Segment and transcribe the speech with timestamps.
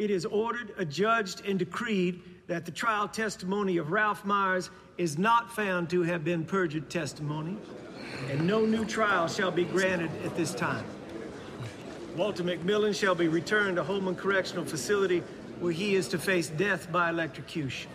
[0.00, 5.54] It is ordered, adjudged, and decreed that the trial testimony of Ralph Myers is not
[5.54, 7.58] found to have been perjured testimony,
[8.30, 10.86] and no new trial shall be granted at this time.
[12.16, 15.22] Walter McMillan shall be returned to Holman Correctional Facility
[15.60, 17.90] where he is to face death by electrocution.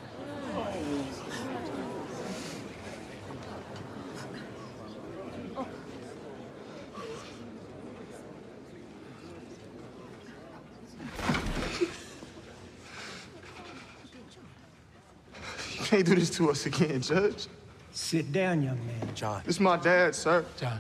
[16.06, 17.48] Do this to us again, Judge.
[17.92, 19.16] Sit down, young man.
[19.16, 20.46] John, This is my dad, sir.
[20.58, 20.80] John,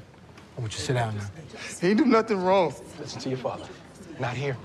[0.58, 1.26] I want you to sit down now.
[1.82, 2.74] He ain't do nothing wrong.
[3.00, 3.66] Listen to your father.
[4.20, 4.58] Not here.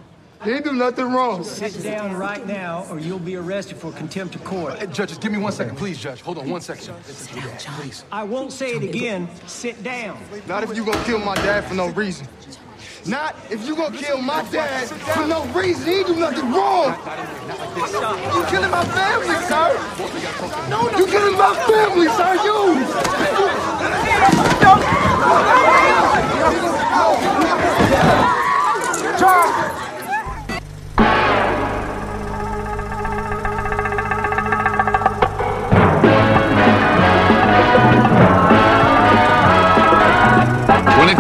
[0.43, 1.45] He ain't do nothing wrong.
[1.45, 4.79] Sit down right now, or you'll be arrested for contempt of court.
[4.79, 6.23] Hey, Judge, just give me one second, please, Judge.
[6.23, 6.95] Hold on one second.
[7.05, 8.05] Please.
[8.11, 9.29] I won't say it again.
[9.47, 10.19] Sit down.
[10.49, 12.27] Not if you're gonna kill my dad for no reason.
[13.07, 15.87] Not if you gonna kill my dad for no reason.
[15.87, 16.95] He do nothing wrong.
[18.35, 19.73] You killing my family, sir.
[20.99, 22.35] You killing my family, sir.
[22.45, 22.61] You.
[29.21, 29.80] When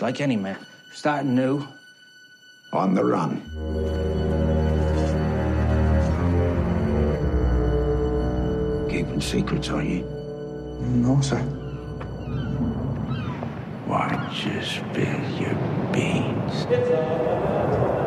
[0.00, 0.56] Just like any man.
[0.92, 1.62] Starting new.
[2.72, 3.42] On the run.
[8.88, 10.04] Keeping secrets, are you?
[10.80, 11.36] No, sir.
[13.86, 15.54] Why'd you spill your
[15.92, 17.99] beans?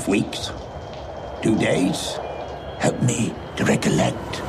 [0.00, 0.50] Five weeks?
[1.42, 2.16] Two days?
[2.78, 4.42] Help me to recollect.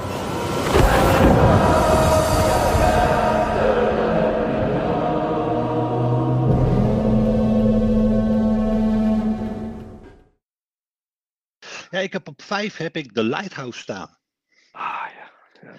[11.89, 14.17] Ja, ik heb op vijf heb ik The Lighthouse staan.
[14.71, 15.31] Ah ja.
[15.61, 15.77] ja.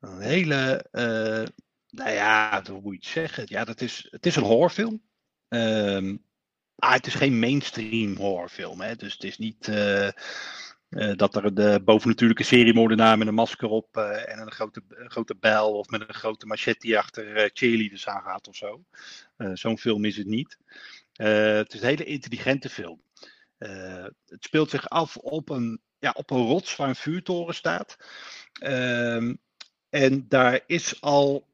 [0.00, 1.46] Een hele, eh,
[1.86, 3.44] nou ja, hoe moet je het zeggen?
[3.46, 5.02] Ja, dat is, het is een horrorfilm.
[5.48, 6.16] Ehm,
[6.76, 8.80] ah, het is geen mainstream horrorfilm.
[8.80, 8.96] Hè?
[8.96, 10.12] Dus het is niet eh, eh,
[11.16, 15.72] dat er de bovennatuurlijke seriemoordenaar met een masker op eh, en een grote, grote bijl
[15.72, 18.84] of met een grote machete achter cheerleaders aangaat of zo.
[19.54, 20.58] Zo'n film is het niet.
[21.12, 23.02] Het is een hele intelligente film.
[23.58, 27.96] Het speelt zich af op een, ja, op een rots waar een vuurtoren staat.
[28.52, 29.34] Ehm,
[29.90, 31.46] en daar is al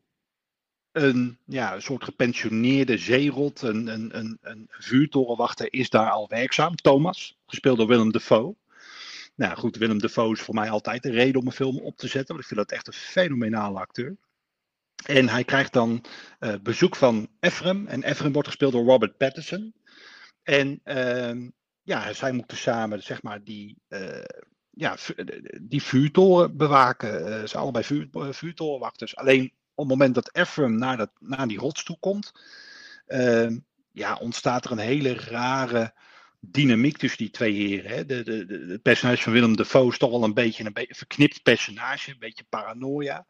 [0.93, 6.75] een, ja, een soort gepensioneerde zeerot, een, een, een, een vuurtorenwachter, is daar al werkzaam.
[6.77, 8.57] Thomas, gespeeld door Willem Dafoe.
[9.35, 12.09] Nou goed, Willem Dafoe is voor mij altijd een reden om een film op te
[12.09, 14.17] zetten, want ik vind dat echt een fenomenale acteur.
[15.07, 16.05] En hij krijgt dan
[16.39, 17.87] eh, bezoek van Ephraim.
[17.87, 19.75] En Ephraim wordt gespeeld door Robert Pattinson.
[20.43, 21.49] En ehm,
[21.83, 24.25] ja, zij moeten samen, zeg maar, die, eh,
[24.71, 24.97] ja,
[25.63, 27.27] die vuurtoren bewaken.
[27.27, 29.17] Eh, ze allebei vuur, vuurtorenwachters.
[29.17, 32.33] Alleen het moment dat Ephraim naar, dat, naar die rots toe komt,
[33.07, 33.59] ehm,
[33.93, 35.95] ja, ontstaat er een hele rare
[36.41, 37.91] dynamiek tussen die twee heren.
[37.91, 38.07] Hè.
[38.07, 41.43] De, de, de, het personage van Willem Dafoe is toch wel een beetje een, verknipt
[41.43, 43.27] personage, een beetje paranoia.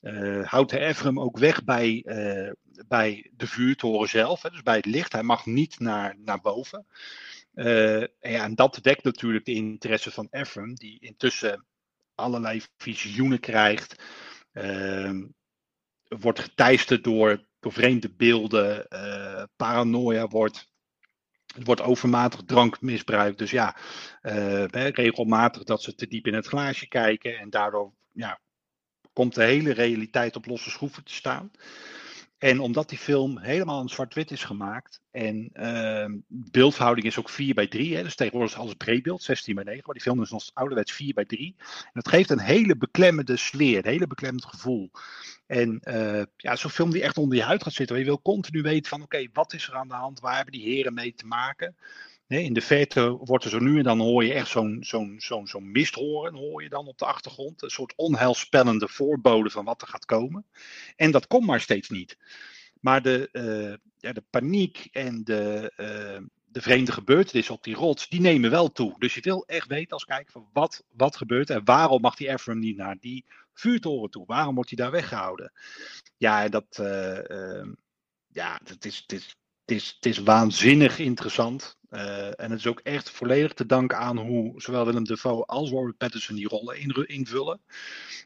[0.00, 2.52] Eh, houdt de Ephraim ook weg bij, eh,
[2.88, 5.12] bij de vuurtoren zelf, hè, dus bij het licht.
[5.12, 6.86] Hij mag niet naar, naar boven.
[7.54, 11.64] Eh, en, ja, en dat wekt natuurlijk de interesse van Ephraim, die intussen
[12.14, 14.02] allerlei visioenen krijgt.
[16.20, 20.72] Wordt geteisterd door, door vreemde beelden, eh, paranoia wordt.
[21.56, 23.38] Er wordt overmatig drank misbruikt.
[23.38, 23.76] Dus ja,
[24.20, 27.38] eh, regelmatig dat ze te diep in het glaasje kijken.
[27.38, 28.40] En daardoor ja,
[29.12, 31.50] komt de hele realiteit op losse schroeven te staan.
[32.44, 35.00] En omdat die film helemaal in zwart-wit is gemaakt.
[35.10, 37.96] En ehm, beeldverhouding is ook 4 bij 3.
[37.96, 39.82] Hè, dus tegenwoordig is alles breedbeeld, 16 bij 9.
[39.84, 41.54] Maar die film is nog ouderwets 4 bij 3.
[41.58, 43.78] En dat geeft een hele beklemmende sfeer.
[43.78, 44.90] Een hele beklemmend gevoel.
[45.46, 47.96] En eh, ja, zo'n film die echt onder je huid gaat zitten.
[47.96, 50.20] Waar je wil continu weten van oké, wat is er aan de hand?
[50.20, 51.76] Waar hebben die heren mee te maken?
[52.26, 55.46] In de verte wordt er zo nu en dan hoor je echt zo'n zo'n zo'n
[55.46, 57.62] zo'n misthoren hoor je dan op de achtergrond.
[57.62, 60.46] Een soort onheilspellende voorbode van wat er gaat komen.
[60.96, 62.18] En dat komt maar steeds niet.
[62.80, 68.08] Maar de, eh, ja, de paniek en de, eh, de vreemde gebeurtenissen op die rots,
[68.08, 68.98] die nemen wel toe.
[68.98, 72.28] Dus je wil echt weten als kijker van wat, wat gebeurt en waarom mag die
[72.28, 74.26] Ephraim niet naar die vuurtoren toe?
[74.26, 75.52] Waarom wordt hij daar weggehouden?
[76.16, 77.64] Ja, dat, eh,
[78.28, 79.36] ja, het is, het, is,
[79.66, 81.76] het, is, is waanzinnig interessant.
[81.94, 85.70] Eh, en het is ook echt volledig te danken aan hoe zowel Willem Dafoe als
[85.70, 87.60] Robert Pattinson die rollen in, invullen.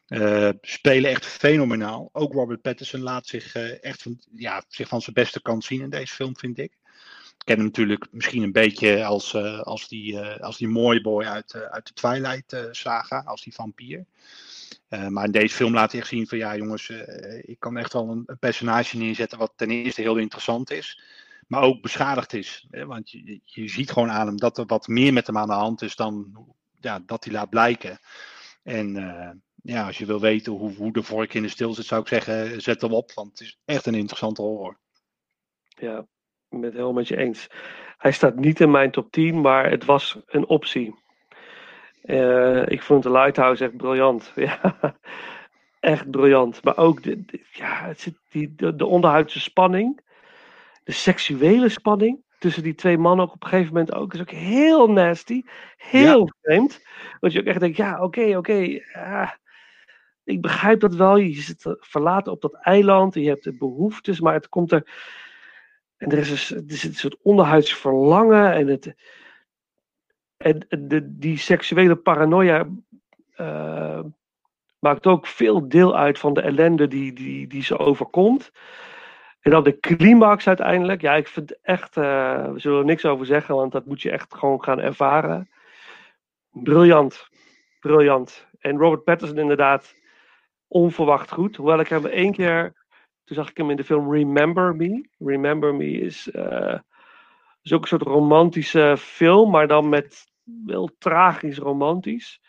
[0.06, 2.08] Eh, spelen echt fenomenaal.
[2.12, 5.80] Ook Robert Pattinson laat zich eh, echt van, ja, zich van zijn beste kant zien
[5.80, 6.72] in deze film, vind ik.
[7.38, 11.54] Ik ken hem natuurlijk misschien een beetje als, als, die, als die mooie boy uit,
[11.54, 14.04] uit de Twilight saga, als die vampier.
[15.08, 16.88] Maar in deze film laat hij echt zien van ja jongens,
[17.40, 21.00] ik kan echt wel een, een personage neerzetten wat ten eerste heel interessant is.
[21.48, 22.66] Maar ook beschadigd is.
[22.70, 22.86] Hè?
[22.86, 25.54] Want je, je ziet gewoon aan hem dat er wat meer met hem aan de
[25.54, 26.46] hand is dan
[26.80, 27.98] ja, dat hij laat blijken.
[28.62, 29.30] En eh,
[29.62, 32.08] ja, als je wil weten hoe, hoe de vork in de stil zit, zou ik
[32.08, 33.12] zeggen, zet hem op.
[33.12, 34.78] Want het is echt een interessante horror.
[35.68, 36.06] Ja,
[36.48, 37.46] het helemaal met je eens.
[37.98, 40.94] Hij staat niet in mijn top 10, maar het was een optie.
[42.02, 44.32] Eh, ik vond de Lighthouse echt briljant.
[44.36, 44.76] Ja,
[45.80, 46.64] echt briljant.
[46.64, 50.00] Maar ook de, de- ja, het zit die, de onderhuidse spanning,
[50.88, 54.30] de seksuele spanning tussen die twee mannen ook op een gegeven moment ook is ook
[54.30, 55.42] heel nasty,
[55.76, 56.82] heel vreemd.
[57.20, 59.38] Want je ook echt denkt, ja, oké, oké, ja,
[60.24, 61.16] ik begrijp dat wel.
[61.16, 64.86] Je zit verlaten op dat eiland, je hebt de behoeftes, maar het komt er
[65.96, 68.94] en er is, een, s- er zit een soort onderhuids verlangen en, het,
[70.36, 72.68] en de, die seksuele paranoia
[73.34, 74.00] eh,
[74.78, 78.50] maakt ook veel deel uit van de ellende die, die, die ze overkomt.
[79.40, 81.00] En dan de climax uiteindelijk.
[81.00, 84.10] Ja, ik vind echt, eh, we zullen er niks over zeggen, want dat moet je
[84.10, 85.50] echt gewoon gaan ervaren.
[86.50, 87.28] Briljant.
[87.80, 88.46] Briljant.
[88.58, 89.94] En Robert Pattinson inderdaad
[90.66, 91.56] onverwacht goed.
[91.56, 92.72] Hoewel ik hem één keer,
[93.24, 95.08] toen zag ik hem in de film Remember Me.
[95.18, 96.78] Remember Me is, eh,
[97.62, 100.26] is ook een soort romantische film, maar dan met
[100.64, 102.40] wel tragisch romantisch.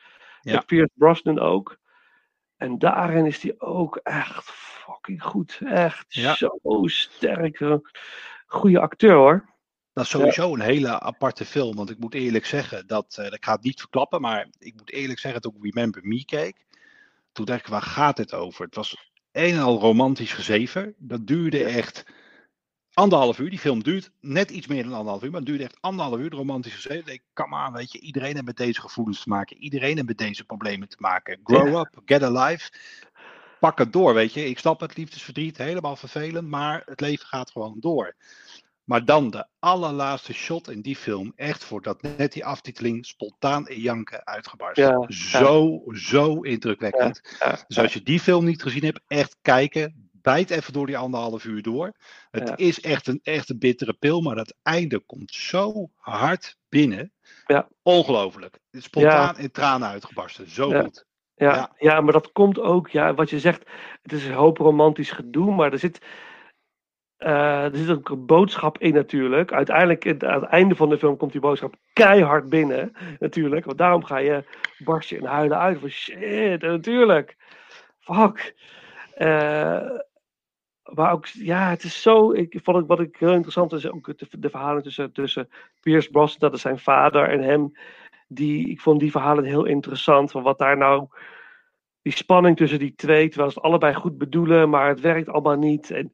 [0.41, 0.53] Ja.
[0.53, 1.77] Met Pierce Brosnan ook.
[2.57, 4.51] En daarin is hij ook echt
[4.91, 5.59] fucking goed.
[5.65, 6.35] Echt Ja.
[6.35, 7.63] zo sterk.
[8.45, 9.47] Goede acteur hoor.
[9.93, 11.75] Dat is sowieso een hele aparte film.
[11.75, 14.91] Want ik moet eerlijk zeggen, dat, eh, ik ga het niet verklappen, maar ik moet
[14.91, 16.65] eerlijk zeggen dat ik Remember Me keek.
[17.31, 18.65] Toen dacht ik, waar gaat dit over?
[18.65, 20.93] Het was een en al romantisch gezeven.
[20.97, 22.05] Dat duurde echt
[22.93, 23.49] anderhalf uur.
[23.49, 26.29] Die film duurt net iets meer dan anderhalf uur, maar het duurde echt anderhalf uur.
[26.29, 27.13] de Romantisch gezeven.
[27.13, 29.57] Ik kan maar aan, weet je, iedereen heeft met deze gevoelens te maken.
[29.57, 31.39] Iedereen heeft met deze problemen te maken.
[31.43, 31.79] Grow Ja.
[31.79, 32.71] up, get a life.
[33.59, 34.45] Pak het door, weet je.
[34.45, 38.15] Ik snap het, liefdesverdriet, helemaal vervelend, maar het leven gaat gewoon door.
[38.83, 43.79] Maar dan de allerlaatste shot in die film, echt voordat net die aftiteling spontaan in
[43.79, 44.83] janken uitgebarsten.
[44.83, 47.21] Ja, zo, zo indrukwekkend.
[47.67, 50.09] dus als je die film niet gezien hebt, echt kijken.
[50.11, 51.93] Bijt even door die anderhalf uur door.
[52.31, 57.13] Het is echt een, echt een bittere pil, maar het einde komt zo hard binnen.
[57.45, 57.67] Ja.
[57.81, 58.59] Ongelooflijk.
[58.71, 60.49] Spontaan in tranen uitgebarsten.
[60.49, 61.05] Zo goed.
[61.39, 61.71] Ja, Ja.
[61.77, 62.01] ja.
[62.01, 63.69] maar dat komt ook, ja, wat je zegt,
[64.01, 66.05] het is een hoop romantisch gedoe, maar er zit,
[67.17, 69.53] eh, er zit ook een boodschap in natuurlijk.
[69.53, 73.65] Uiteindelijk, aan het einde van de film komt die boodschap keihard binnen, natuurlijk.
[73.65, 74.43] Want daarom ga je
[74.77, 77.37] barst je in huilen uit van shit, natuurlijk.
[77.99, 78.55] Fuck.
[79.13, 79.89] Eh,
[80.83, 84.17] maar ook, ja, het is zo, ik vond het, wat ik heel interessant is, ook
[84.17, 85.49] de, de verhalen tussen, tussen
[85.81, 87.71] Pierce Brosnan, dat is zijn vader, en hem.
[88.31, 91.07] Die, ik vond die verhalen heel interessant, van wat daar nou
[92.01, 95.57] die spanning tussen die twee, terwijl ze het allebei goed bedoelen, maar het werkt allemaal
[95.57, 95.91] niet.
[95.91, 96.13] En,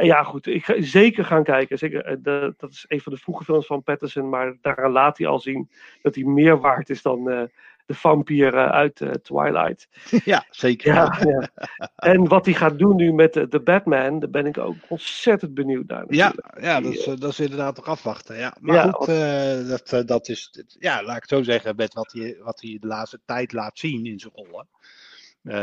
[0.00, 1.78] ja, goed, ik ga zeker gaan kijken.
[1.78, 5.26] Zeker, eh, dat is een van de vroege films van Patterson, maar daar laat hij
[5.26, 5.70] al zien
[6.02, 7.42] dat hij meer waard is dan eh,
[7.86, 9.88] de vampier eh, uit eh, Twilight.
[10.24, 10.94] Ja, zeker.
[10.94, 11.50] Ja, ja.
[11.96, 15.54] En wat hij gaat doen nu met de, de Batman, daar ben ik ook ontzettend
[15.54, 16.04] benieuwd naar.
[16.08, 16.60] Ja, natuurlijk.
[16.64, 18.36] ja dat, is, eh, dat is inderdaad nog afwachten.
[18.36, 18.56] Ja.
[18.60, 19.06] Maar Ja, goed,
[19.88, 22.86] dat, dat is, ja, laat ik het zo zeggen, met wat hij, wat hij de
[22.86, 24.68] laatste tijd laat zien in zijn rollen.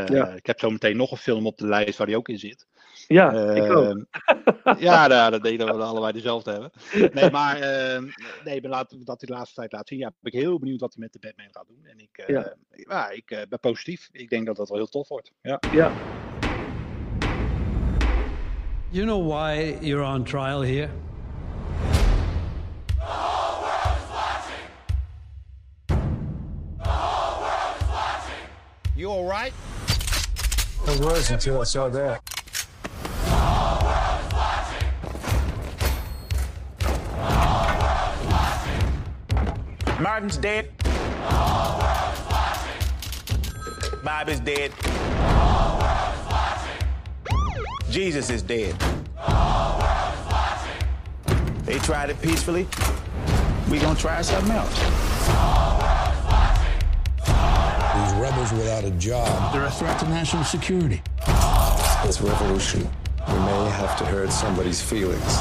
[0.05, 0.27] Ja.
[0.27, 2.67] Ik heb zo meteen nog een film op de lijst waar hij ook in zit.
[3.07, 3.85] Ja, ik ook.
[3.85, 4.03] Ehm,
[4.87, 6.71] ja, nou, dat deden we allebei dezelfde hebben.
[7.13, 8.03] Nee, maar ehm,
[8.43, 9.99] nee, maar laat, dat hij de laatste tijd laat zien.
[9.99, 11.85] Ja, ben ik heel benieuwd wat hij met de Batman gaat doen.
[11.85, 12.53] En ik, eh, Ja.
[12.71, 13.09] ja.
[13.09, 14.09] ik eh, ben positief.
[14.11, 15.31] Ik denk dat dat wel heel tof wordt.
[15.41, 15.59] Ja.
[15.71, 15.91] ja.
[18.89, 20.89] You know why you're on trial here?
[28.95, 29.53] You all right?
[30.87, 32.40] I was until I saw that.
[40.01, 40.67] Martin's dead.
[44.03, 44.71] Bob is dead.
[47.91, 48.73] Jesus is dead.
[51.65, 52.67] They tried it peacefully.
[53.69, 54.75] We gonna try something else.
[57.93, 59.53] These rebels without a job.
[59.53, 61.03] They're a threat to national security.
[62.03, 62.89] This revolution,
[63.27, 65.37] we may have to hurt somebody's feelings.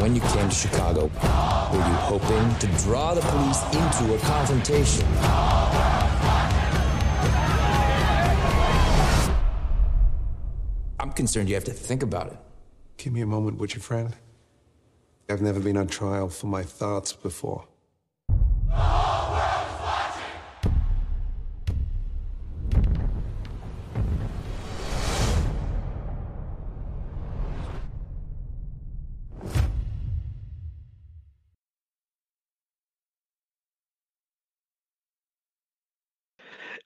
[0.00, 5.06] When you came to Chicago, were you hoping to draw the police into a confrontation?
[11.00, 12.38] I'm concerned you have to think about it.
[12.98, 14.14] Give me a moment, would you, friend?
[15.30, 17.64] I've never been on trial for my thoughts before.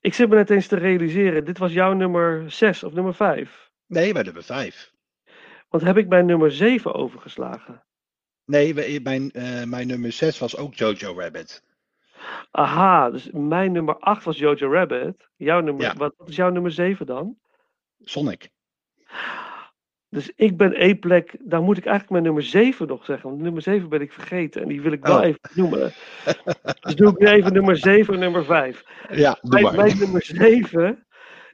[0.01, 3.71] Ik zit me net eens te realiseren, dit was jouw nummer 6 of nummer 5.
[3.87, 4.91] Nee, bij nummer 5.
[5.69, 7.83] Want heb ik bij nummer 7 overgeslagen?
[8.45, 11.63] Nee, we- mijn, eh, mijn nummer 6 was ook Jojo Rabbit.
[12.51, 15.29] Aha, dus mijn nummer 8 was Jojo Rabbit.
[15.35, 15.93] Jouw nummer, Ja.
[15.95, 17.37] wat is jouw nummer 7 dan?
[17.99, 18.49] Sonic.
[20.11, 23.29] Dus ik ben één plek, daar moet ik eigenlijk mijn nummer 7 nog zeggen.
[23.29, 25.25] Want nummer 7 ben ik vergeten en die wil ik wel Oh.
[25.25, 25.93] even noemen.
[26.81, 28.83] dus doe ik nu even nummer 7 en nummer 5.
[29.11, 29.73] Ja, doe mijn, maar.
[29.75, 31.05] mijn nummer 7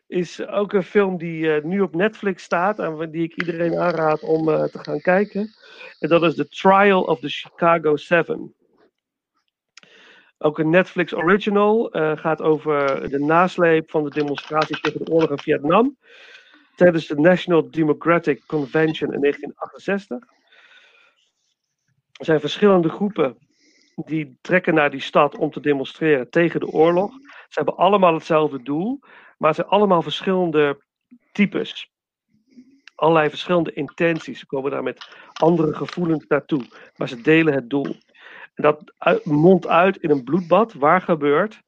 [0.07, 4.21] is ook een film die eh, nu op Netflix staat en die ik iedereen aanraad
[4.21, 5.53] om eh, te gaan kijken.
[5.99, 8.55] En dat is The Trial of the Chicago Seven.
[10.37, 15.29] Ook een Netflix original eh, gaat over de nasleep van de demonstratie tegen de oorlog
[15.29, 15.97] in Vietnam.
[16.77, 20.17] Tijdens de National Democratic Convention in 1968.
[22.11, 23.37] Er zijn verschillende groepen
[23.95, 27.11] die trekken naar die stad om te demonstreren tegen de oorlog.
[27.21, 28.99] Ze hebben allemaal hetzelfde doel,
[29.37, 30.83] maar het zijn allemaal verschillende
[31.31, 31.91] types.
[32.95, 34.39] Allerlei verschillende intenties.
[34.39, 36.65] Ze komen daar met andere gevoelens naartoe,
[36.95, 37.95] maar ze delen het doel.
[38.53, 41.61] En dat mondt uit in een bloedbad, waar gebeurt,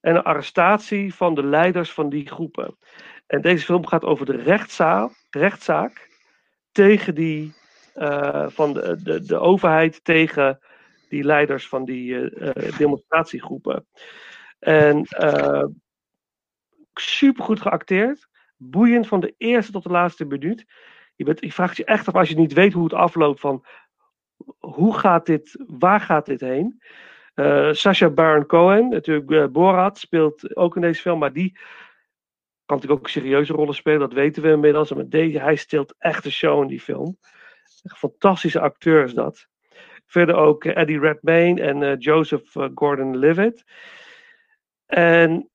[0.00, 2.76] en een arrestatie van de leiders van die groepen.
[3.26, 4.60] En deze film gaat over de
[5.30, 6.08] rechtszaak,
[6.72, 7.54] tegen die,
[7.94, 10.58] eh, van de, de, de overheid tegen
[11.08, 13.86] die leiders van die eh, eh, demonstratiegroepen.
[14.58, 15.64] En eh
[16.94, 18.28] super goed geacteerd.
[18.56, 20.64] Boeiend van de eerste tot de laatste minuut.
[21.16, 23.64] Je, bent, je vraagt je echt af als je niet weet hoe het afloopt van
[24.58, 26.82] hoe gaat dit, waar gaat dit heen?
[27.70, 31.58] Sacha Baron Cohen, natuurlijk Borat, speelt ook in deze film, maar die
[32.66, 34.92] kan natuurlijk ook serieuze rollen spelen, dat weten we inmiddels.
[34.92, 37.18] Met deze, hij steelt echt de show in die film.
[37.82, 39.48] Echt fantastische acteur is dat.
[40.06, 43.64] Verder ook eh, Eddie Redmayne en eh, Joseph eh, Gordon-Levitt.
[44.86, 45.50] En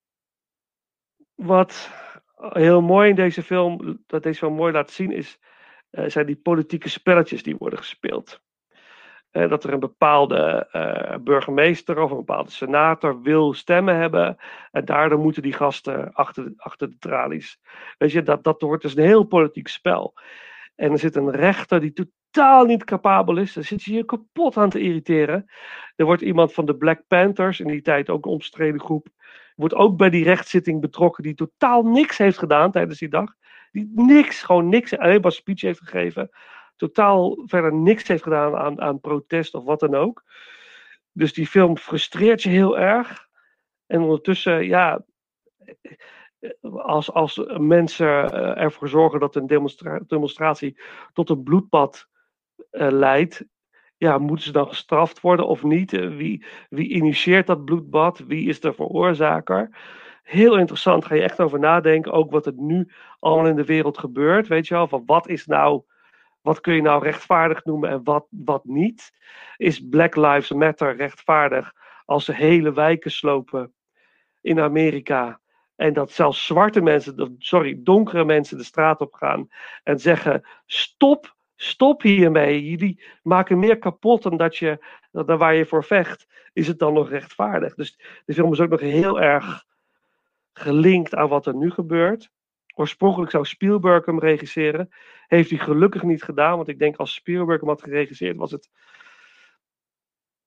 [1.35, 1.89] wat
[2.35, 5.39] heel mooi in deze film, dat deze film mooi laat zien, is,
[5.91, 8.41] zijn die politieke spelletjes die worden gespeeld.
[9.31, 14.38] Eh, dat er een bepaalde eh, burgemeester of een bepaalde senator wil stemmen hebben.
[14.71, 17.59] En daardoor moeten die gasten achter de, achter de tralies.
[17.97, 20.13] Weet je, dat, dat wordt dus een heel politiek spel.
[20.75, 23.53] En er zit een rechter die totaal niet capabel is.
[23.53, 25.45] Daar zit je je kapot aan te irriteren.
[25.95, 29.07] Er wordt iemand van de Black Panthers, in die tijd ook een omstreden groep,
[29.55, 33.33] wordt ook bij die rechtszitting betrokken, die totaal niks heeft gedaan tijdens die dag.
[33.71, 36.29] Die niks, gewoon niks, alleen maar speech heeft gegeven.
[36.81, 40.23] Totaal verder niks heeft gedaan aan, aan protest of wat dan ook.
[41.11, 43.27] Dus die film frustreert je heel erg.
[43.85, 45.05] En ondertussen, ja,
[46.71, 50.81] als, als mensen eh, ervoor zorgen dat een demonstra- demonstratie
[51.13, 52.07] tot een bloedbad
[52.69, 53.45] eh, leidt,
[53.97, 55.93] ja, moeten ze dan gestraft worden of niet?
[55.93, 58.20] Eh, Wie, wie initieert dat bloedbad?
[58.20, 59.77] Wie is de veroorzaker?
[60.24, 62.11] Heel interessant, ga je echt over nadenken.
[62.11, 64.48] Ook wat er nu allemaal in de wereld gebeurt.
[64.48, 65.83] Weet je wel, van wat is nou,
[66.41, 69.13] wat kun je nou rechtvaardig noemen en wat, wat niet?
[69.57, 71.73] Is Black Lives Matter rechtvaardig
[72.05, 73.73] als ze hele wijken slopen
[74.41, 75.39] in Amerika?
[75.75, 79.49] En dat zelfs zwarte mensen, sorry, donkere mensen de straat op gaan
[79.83, 82.69] en zeggen: stop, stop hiermee.
[82.69, 86.27] Jullie maken meer kapot dan, dat je, dan waar je voor vecht.
[86.53, 87.75] Is het dan nog rechtvaardig?
[87.75, 89.65] Dus de film is ook nog heel erg
[90.53, 92.31] gelinkt aan wat er nu gebeurt.
[92.74, 94.90] Oorspronkelijk zou Spielberg hem regisseren.
[95.27, 98.70] Heeft hij gelukkig niet gedaan, want ik denk als Spielberg hem had geregisseerd, was het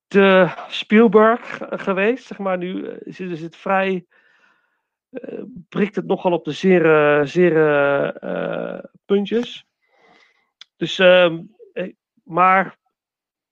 [0.07, 2.25] te Spielberg geweest.
[2.25, 2.57] Zeg maar.
[2.57, 4.05] Nu eh, is het, is het vrij.
[5.09, 9.65] eh, prikt het nogal op de zere, zere eh, puntjes.
[10.75, 11.41] Dus, ehm,
[11.73, 12.77] eh, maar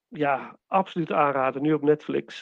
[0.07, 1.61] ja, absoluut aanraden.
[1.61, 2.41] Nu op Netflix.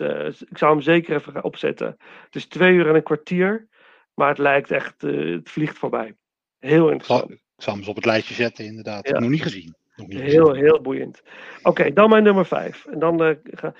[0.49, 1.87] Ik zou hem zeker even opzetten.
[2.25, 3.67] Het is twee uur en een kwartier.
[4.13, 6.15] Maar het lijkt echt, het vliegt voorbij.
[6.61, 7.31] Heel interessant.
[7.31, 9.07] Ik zal hem eens op het lijstje zetten, inderdaad.
[9.07, 9.19] Ja.
[9.19, 9.75] Nog niet gezien.
[9.95, 11.21] Nog niet Heel, heel boeiend.
[11.63, 12.85] Oké, dan mijn nummer vijf.
[12.85, 13.73] En dan eh, ga...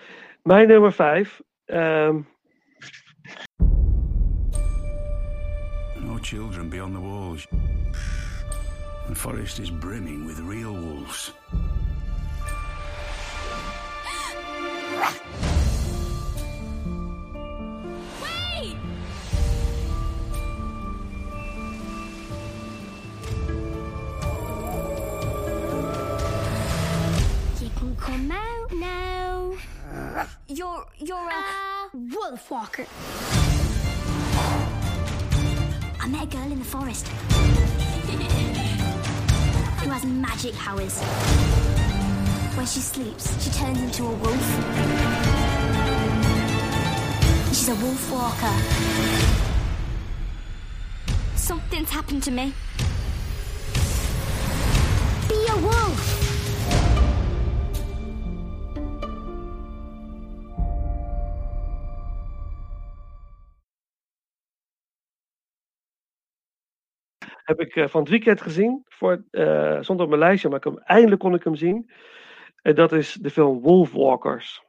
[0.44, 1.41] mijn nummer vijf.
[1.65, 2.20] ehm,
[6.00, 7.48] No children beyond the walls.
[9.08, 11.34] The forest is brimming with real wolves.
[30.47, 31.89] You're you're a uh.
[31.93, 32.86] wolf walker.
[35.99, 37.07] I met a girl in the forest
[39.81, 41.01] who has magic powers.
[42.55, 44.47] When she sleeps, she turns into a wolf.
[47.49, 48.55] She's a wolf walker.
[51.36, 52.53] Something's happened to me.
[55.27, 56.31] Be a wolf.
[67.58, 68.84] Heb ik eh, van het weekend gezien.
[68.88, 71.92] Voor, eh stond op mijn lijstje, maar eindelijk kon ik hem zien.
[72.62, 74.64] En dat is de film Wolfwalkers.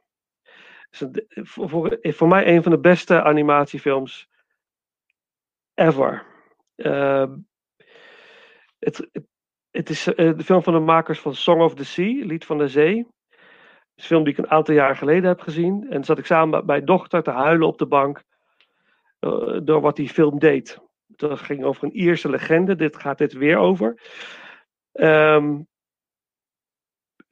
[0.91, 4.27] Is een- voor, voor, voor mij een van de beste animatiefilms
[5.73, 6.25] ever.
[6.75, 7.37] Ehm,
[8.79, 9.25] het, het,
[9.71, 12.57] het is eh, de film van de makers van Song of the Sea, Lied van
[12.57, 12.97] de Zee.
[13.95, 15.87] is een film die ik een aantal jaar geleden heb gezien.
[15.89, 18.23] En zat ik samen met mijn dochter te huilen op de bank
[19.63, 20.79] door wat die film deed.
[21.15, 22.75] Dat ging over een Ierse legende.
[22.75, 24.01] Dit gaat dit weer over.
[24.91, 25.59] Ehm,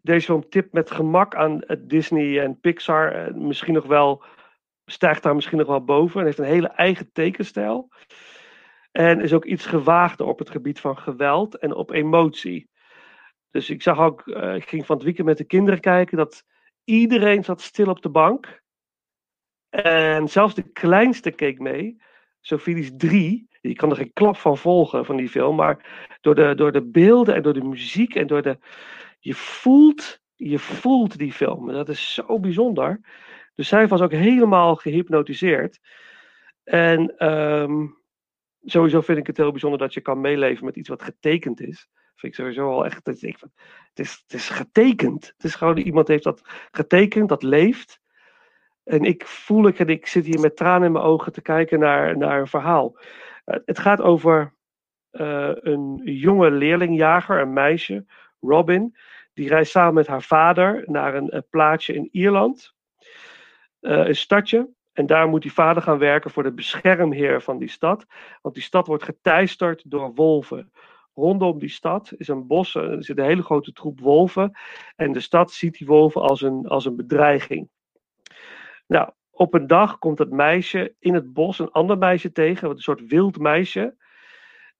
[0.01, 3.11] deze film tipt met gemak aan eh, Disney en Pixar.
[3.11, 4.23] eh, misschien nog wel,
[4.85, 6.19] stijgt daar misschien nog wel boven.
[6.19, 7.89] En heeft een hele eigen tekenstijl.
[8.91, 12.69] En is ook iets gewaagder op het gebied van geweld en op emotie.
[13.51, 16.43] Dus ik zag ook, eh, ik ging van het weekend met de kinderen kijken, dat
[16.83, 18.61] iedereen zat stil op de bank.
[19.69, 22.01] En zelfs de kleinste keek mee.
[22.41, 23.49] Sophie die is drie.
[23.61, 25.55] Die kan er geen klap van volgen van die film.
[25.55, 25.85] Maar
[26.21, 28.57] door de, door de beelden en door de muziek en door de.
[29.19, 31.71] Je voelt, je voelt die film.
[31.71, 32.99] Dat is zo bijzonder.
[33.55, 35.79] Dus zij was ook helemaal gehypnotiseerd.
[36.63, 37.87] En ehm,
[38.63, 41.89] sowieso vind ik het heel bijzonder dat je kan meeleven met iets wat getekend is.
[42.15, 43.01] Vind ik sowieso al echt.
[43.03, 43.51] van,
[43.93, 45.25] Het is, het is getekend.
[45.25, 47.99] Het is gewoon iemand heeft dat getekend, dat leeft.
[48.91, 51.79] En ik voel ik en ik zit hier met tranen in mijn ogen te kijken
[51.79, 52.97] naar, naar een verhaal.
[53.45, 54.53] Eh, het gaat over
[55.09, 58.05] eh, een jonge leerlingjager, een meisje,
[58.39, 58.95] Robin.
[59.33, 62.73] Die reist samen met haar vader naar een, plaatsje in Ierland.
[63.79, 64.69] Eh, een stadje.
[64.93, 68.05] En daar moet die vader gaan werken voor de beschermheer van die stad.
[68.41, 70.71] Want die stad wordt geteisterd door wolven.
[71.13, 74.57] Rondom die stad is een bos, er zit een hele grote troep wolven.
[74.95, 77.69] En de stad ziet die wolven als een, als een bedreiging.
[78.91, 82.77] Nou, op een dag komt het meisje in het bos een ander meisje tegen, een
[82.77, 83.95] soort wild meisje.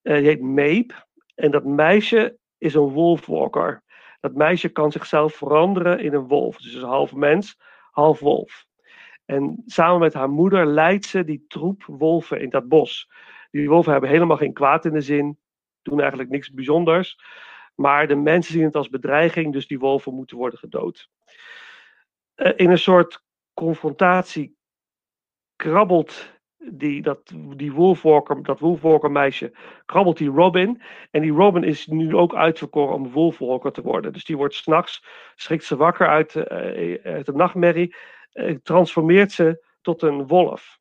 [0.02, 1.08] Eh, die heet Meep.
[1.36, 3.84] En dat meisje is een wolfwalker.
[4.20, 6.58] Dat meisje kan zichzelf veranderen in een wolf.
[6.58, 7.58] Dus is half mens,
[7.92, 8.66] half wolf.
[9.26, 13.12] En samen met haar moeder leidt ze die troep wolven in dat bos.
[13.52, 15.40] Die wolven hebben helemaal geen kwaad in de zin,
[15.82, 17.20] doen eigenlijk niks bijzonders.
[17.76, 21.10] Maar de mensen zien het als bedreiging, dus die wolven moeten worden gedood.
[22.36, 24.56] Eh, in een soort confrontatie
[25.56, 29.54] krabbelt die, dat, die wolfwalker, dat wolfwalker meisje,
[29.86, 30.82] krabbelt die Robin.
[31.12, 34.14] En die Robin is nu ook uitverkoren om wolfwalker te worden.
[34.14, 37.96] Dus die wordt s'nachts, schrikt ze wakker uit, eh, uit de nachtmerrie,
[38.32, 40.80] eh, transformeert ze tot een wolf.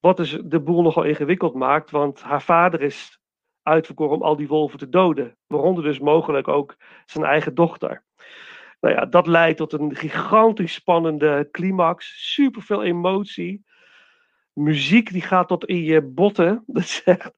[0.00, 3.20] Wat dus de boel nogal ingewikkeld maakt, want haar vader is
[3.62, 5.36] uitverkoren om al die wolven te doden.
[5.46, 8.04] Waaronder dus mogelijk ook zijn eigen dochter.
[8.80, 12.30] Nou ja, dat leidt tot een gigantisch spannende climax.
[12.32, 13.64] Super veel emotie.
[14.52, 16.62] Muziek die gaat tot in je botten.
[16.66, 17.32] Dat is echt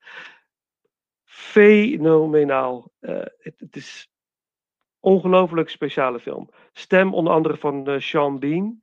[1.24, 2.90] fenomenaal.
[3.00, 4.10] Eh, het, is
[5.00, 6.50] ongelooflijk speciale film.
[6.72, 8.80] Stem onder andere van eh, Sean Bean.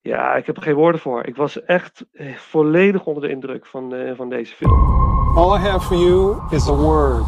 [0.00, 1.26] Ja, ik heb er geen woorden voor.
[1.26, 5.04] Ik was echt eh, volledig onder de indruk van, van deze film.
[5.36, 7.26] All I have for you is a word.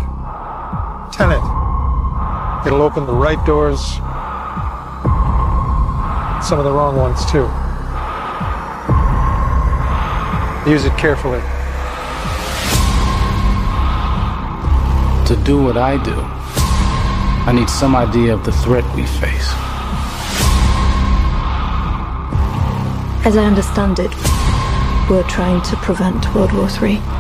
[1.16, 1.47] Tenet.
[2.66, 3.80] It'll open the right doors,
[6.46, 7.48] some of the wrong ones too.
[10.70, 11.40] Use it carefully.
[15.26, 16.14] To do what I do,
[17.46, 19.48] I need some idea of the threat we face.
[23.24, 24.14] As I understand it,
[25.08, 27.17] we're trying to prevent World War III.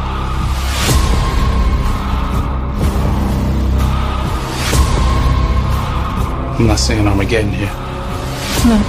[6.58, 7.70] I'm not saying Armageddon here.
[8.66, 8.82] No.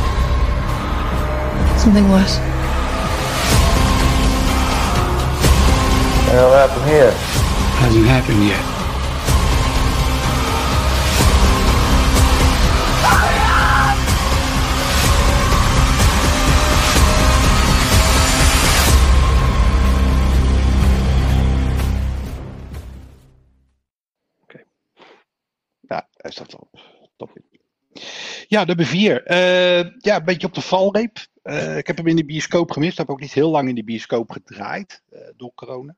[1.77, 2.39] Something worse.
[6.33, 7.11] What happened here?
[7.77, 8.65] Hasn't happened yet.
[25.81, 26.69] Ja, hij staat wel
[27.17, 27.48] top in.
[28.47, 29.23] Ja, nummer vier.
[29.23, 31.27] Eh, ja, een beetje op de valreep.
[31.49, 32.91] Eh, ik heb hem in de bioscoop gemist.
[32.91, 35.95] Ik heb ook niet heel lang in de bioscoop gedraaid eh, door corona.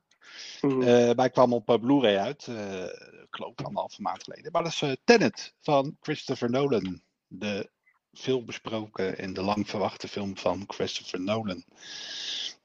[0.60, 2.46] Eh, maar hij kwam op Blu-ray uit.
[2.46, 4.52] ik geloof anderhalve maand geleden.
[4.52, 7.02] Maar dat is Tenet van Christopher Nolan.
[7.26, 7.70] De
[8.12, 11.64] veel besproken en de lang verwachte film van Christopher Nolan.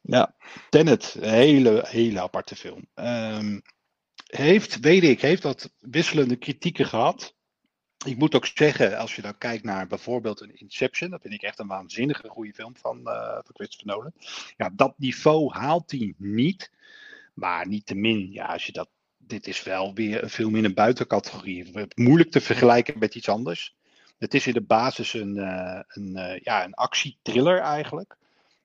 [0.01, 0.35] Ja,
[0.69, 1.15] Tenet.
[1.19, 2.87] Een hele, hele aparte film.
[2.93, 3.59] Ehm,
[4.27, 7.35] heeft, weet ik, heeft dat wisselende kritieken gehad.
[8.05, 11.41] Ik moet ook zeggen, als je dan kijkt naar bijvoorbeeld een Inception, dat vind ik
[11.41, 14.13] echt een waanzinnige goede film van, van Christopher Nolan.
[14.57, 16.71] Ja, dat niveau haalt hij niet.
[17.37, 18.89] Maar niettemin, ja, als je dat.
[19.17, 21.71] Dit is wel weer een film in een buitencategorie.
[21.95, 23.75] Moeilijk te vergelijken met iets anders.
[24.17, 28.17] Het is in de basis een, eh, een, eh, ja, een actietriller eigenlijk.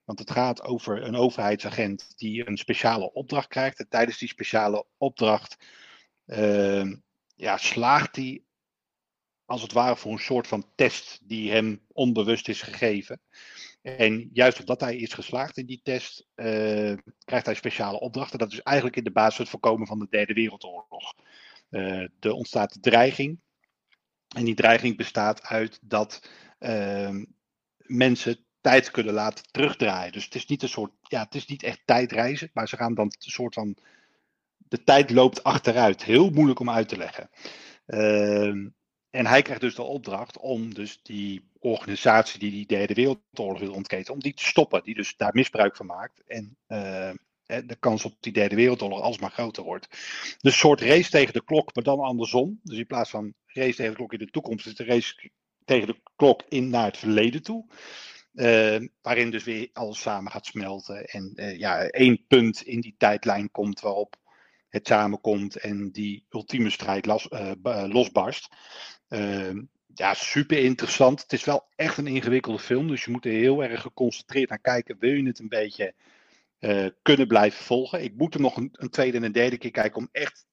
[0.05, 3.79] Want het gaat over een overheidsagent die een speciale opdracht krijgt.
[3.79, 5.57] En tijdens die speciale opdracht
[6.27, 6.95] ehm,
[7.35, 8.43] ja, slaagt hij
[9.53, 13.21] als het ware voor een soort van test die hem onbewust is gegeven.
[13.83, 16.93] En juist omdat hij is geslaagd in die test, eh,
[17.25, 18.39] krijgt hij speciale opdrachten.
[18.39, 21.15] Dat is eigenlijk in de basis het voorkomen van de Derde Wereldoorlog.
[21.71, 23.41] Uh, er ontstaat de dreiging.
[24.37, 26.29] En die dreiging bestaat uit dat
[26.61, 27.23] uh,
[27.77, 30.13] mensen tijd kunnen laten terugdraaien.
[30.13, 32.95] Dus het is niet een soort, ja, het is niet echt tijdreizen, maar ze gaan
[32.95, 33.77] dan een soort van,
[34.57, 36.05] de tijd loopt achteruit.
[36.05, 37.31] Heel moeilijk om uit te leggen.
[39.13, 43.73] En hij krijgt dus de opdracht om dus die organisatie die die derde wereldoorlog wil
[43.73, 46.23] ontketen, om die te stoppen, die dus daar misbruik van maakt.
[46.27, 47.11] En uh,
[47.47, 49.89] de kans op die derde wereldoorlog alsmaar groter wordt.
[49.91, 52.61] Dus een soort race tegen de klok, maar dan andersom.
[52.63, 55.31] Dus in plaats van race tegen de klok in de toekomst, is de race
[55.65, 57.67] tegen de klok in naar het verleden toe.
[58.35, 61.05] Uh, waarin dus weer alles samen gaat smelten.
[61.05, 64.17] En uh, ja, één punt in die tijdlijn komt waarop
[64.69, 67.07] het samenkomt en die ultieme strijd
[67.89, 68.49] losbarst.
[69.95, 71.23] Ja, super interessant.
[71.23, 74.59] Het is wel echt een ingewikkelde film, dus je moet er heel erg geconcentreerd naar
[74.59, 74.97] kijken.
[74.99, 75.95] Wil je het een beetje
[77.03, 78.03] kunnen blijven volgen?
[78.03, 80.47] Ik moet er nog een, een, tweede en een derde keer kijken om echt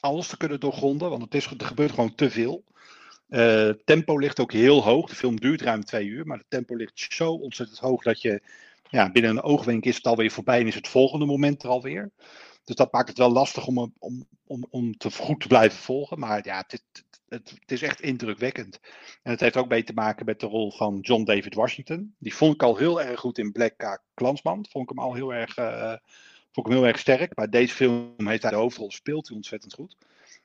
[0.00, 2.64] alles te kunnen doorgronden, want het is, er gebeurt gewoon te veel.
[3.28, 5.08] Uh, tempo ligt ook heel hoog.
[5.08, 8.42] De film duurt ruim twee uur, maar het tempo ligt zo ontzettend hoog dat je
[8.90, 12.10] ja, binnen een oogwenk is het alweer voorbij en is het volgende moment er alweer.
[12.64, 16.18] Dus dat maakt het wel lastig om, om, om, om te goed te blijven volgen.
[16.18, 18.80] Maar ja, het, het, het, is echt indrukwekkend.
[19.22, 22.14] En het heeft ook mee te maken met de rol van John David Washington.
[22.18, 24.02] Die vond ik al heel erg goed in Black K.
[24.14, 24.66] Klansman.
[24.70, 25.96] Vond ik hem al heel erg, uh,
[26.52, 27.36] vond ik hem heel erg sterk.
[27.36, 29.96] Maar deze film heeft hij de hoofdrol, speelt hij ontzettend goed.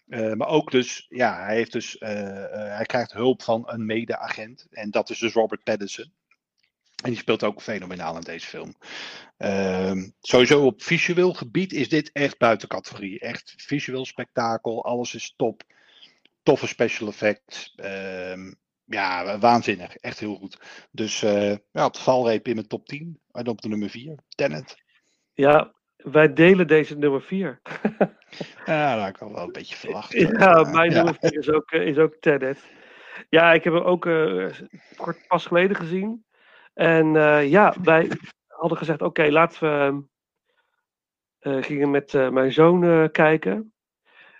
[0.07, 2.09] Uh, maar ook dus, ja, hij, heeft dus, uh,
[2.51, 4.67] hij krijgt hulp van een mede-agent.
[4.69, 6.11] En dat is dus Robert Pattinson.
[7.03, 8.75] En die speelt ook fenomenaal in deze film.
[9.37, 13.19] Ehm, sowieso op visueel gebied is dit echt buiten categorie.
[13.19, 15.63] Echt visueel spektakel, alles is top.
[16.43, 17.73] Toffe special effects.
[17.75, 18.53] Ehm,
[18.85, 19.95] ja, waanzinnig.
[19.95, 20.87] Echt heel goed.
[20.91, 23.19] Dus ja, het valreep in mijn top 10.
[23.31, 24.77] En op de nummer 4, Tenet.
[25.33, 27.61] Ja, wij delen deze nummer 4.
[28.65, 30.11] ja, dat kan wel een beetje verwacht.
[30.11, 30.95] Ja, mijn ja.
[30.95, 32.63] nummer 4 is ook, is ook Tenet.
[33.29, 34.49] Ja, ik heb hem ook uh,
[34.95, 36.25] kort pas geleden gezien.
[36.73, 38.11] En uh, ja, wij
[38.47, 40.07] hadden gezegd: oké, okay, laten we.
[41.39, 43.73] Uh, gingen met mijn zoon kijken.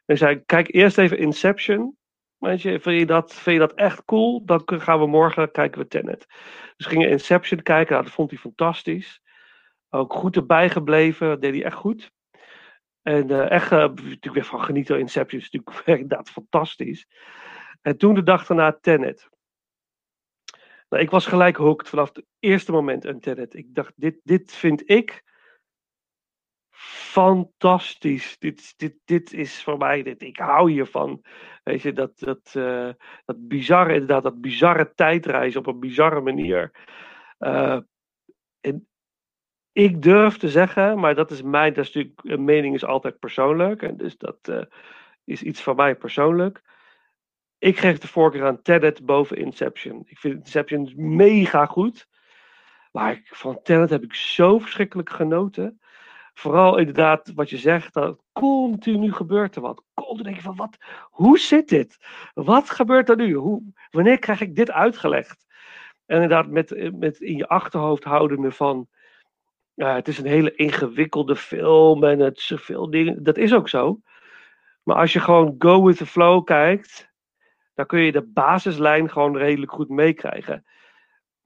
[0.09, 1.97] En zei: kijk eerst even Inception.
[2.37, 4.45] Weet je, vind je, dat, vind je dat echt cool?
[4.45, 6.25] Dan gaan we morgen kijken we Tenet.
[6.75, 7.91] Dus gingen Inception kijken.
[7.93, 9.21] Nou, dat vond hij fantastisch.
[9.89, 11.27] Ook goed erbij gebleven.
[11.27, 12.11] Dat deed hij echt goed.
[13.01, 14.99] En uh, echt, uh, natuurlijk weer van genieten.
[14.99, 17.07] Inception is natuurlijk inderdaad fantastisch.
[17.81, 19.29] En toen de dag daarna Tenet.
[20.89, 23.53] Nou, ik was gelijk hooked vanaf het eerste moment aan Tenet.
[23.53, 25.23] Ik dacht, dit, dit vind ik
[26.81, 28.37] fantastisch.
[28.37, 31.25] Dit, dit, dit is voor mij, dit, ik hou hiervan.
[31.63, 32.89] Weet je, dat, dat, uh,
[33.25, 36.71] dat bizarre, inderdaad, dat bizarre tijdreizen op een bizarre manier.
[37.39, 37.79] Uh,
[38.61, 38.87] en
[39.71, 43.19] ik durf te zeggen, maar dat is mijn, dat is natuurlijk, een mening is altijd
[43.19, 43.81] persoonlijk.
[43.81, 44.61] En dus dat uh,
[45.23, 46.61] is iets van mij persoonlijk.
[47.57, 50.03] Ik geef de voorkeur aan Tenet boven Inception.
[50.05, 52.07] Ik vind Inception mega goed.
[52.91, 55.78] Maar van Tenet heb ik zo verschrikkelijk genoten.
[56.39, 59.83] Vooral inderdaad wat je zegt, dat continu gebeurt er wat.
[59.93, 61.97] Continu denk je van, wat, hoe zit dit?
[62.33, 63.33] Wat gebeurt er nu?
[63.33, 65.45] Hoe, wanneer krijg ik dit uitgelegd?
[66.05, 68.87] En inderdaad met, met in je achterhoofd houdende van,
[69.73, 73.23] ja, het is een hele ingewikkelde film en het zoveel dingen.
[73.23, 73.99] Dat is ook zo.
[74.83, 77.09] Maar als je gewoon go with the flow kijkt,
[77.73, 80.65] dan kun je de basislijn gewoon redelijk goed meekrijgen.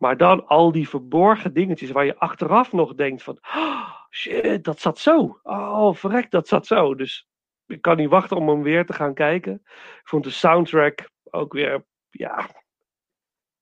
[0.04, 4.80] Maar dan al die verborgen dingetjes waar je achteraf nog denkt van, oh, shit, dat
[4.80, 5.40] zat zo.
[5.44, 6.96] Oh, verrek, dat zat zo.
[6.96, 7.28] Dus
[7.66, 9.54] ik kan niet wachten om hem weer te gaan kijken.
[9.64, 12.50] Ik vond de soundtrack ook weer, ja,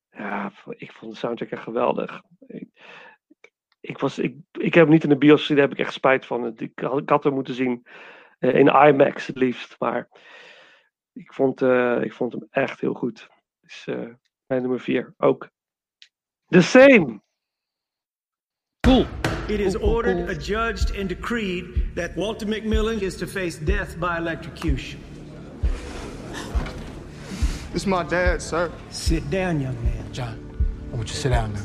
[0.10, 2.21] ja, ik vond de soundtrack echt geweldig.
[2.47, 2.69] Ik,
[3.80, 5.93] ik, was, ik, ik heb hem niet in de bios gezien, daar heb ik echt
[5.93, 6.47] spijt van.
[6.58, 7.86] Ik, ik had hem moeten zien
[8.39, 9.75] uh, in IMAX het liefst.
[9.80, 10.10] Maar
[11.13, 13.30] ik vond, uh, ik vond hem echt heel goed.
[13.60, 13.86] Dus
[14.45, 15.49] mijn nummer 4 ook.
[16.51, 17.21] The same.
[18.83, 19.07] Cool.
[19.47, 25.01] It is ordered, adjudged, and decreed that Walter McMillan is to face death by electrocution.
[27.71, 28.69] This is my dad, sir.
[28.89, 30.11] Sit down, young man.
[30.11, 30.37] John,
[30.91, 31.61] I want you to sit down now.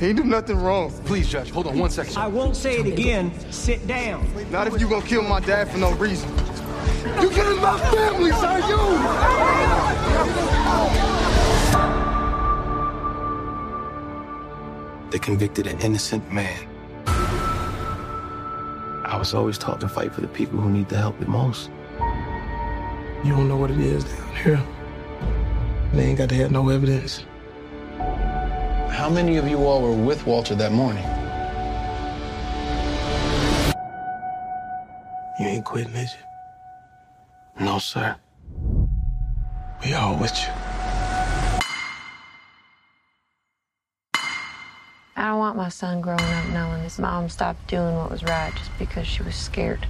[0.00, 0.90] He did nothing wrong.
[1.04, 2.16] Please, Judge, hold on one second.
[2.16, 3.30] I won't say it again.
[3.52, 4.28] Sit down.
[4.50, 6.28] Not if you gonna kill my dad for no reason.
[7.20, 8.58] You killing my family, sir,
[11.08, 11.13] you!
[15.14, 16.66] They convicted an innocent man.
[19.06, 21.70] I was always taught to fight for the people who need the help the most.
[23.22, 24.60] You don't know what it is down here.
[25.92, 27.24] They ain't got to have no evidence.
[28.90, 31.04] How many of you all were with Walter that morning?
[35.38, 37.64] You ain't quitting, is you?
[37.64, 38.16] No, sir.
[39.84, 40.63] We all with you.
[45.44, 49.06] Want my son growing up knowing his mom stopped doing what was right just because
[49.06, 49.86] she was scared.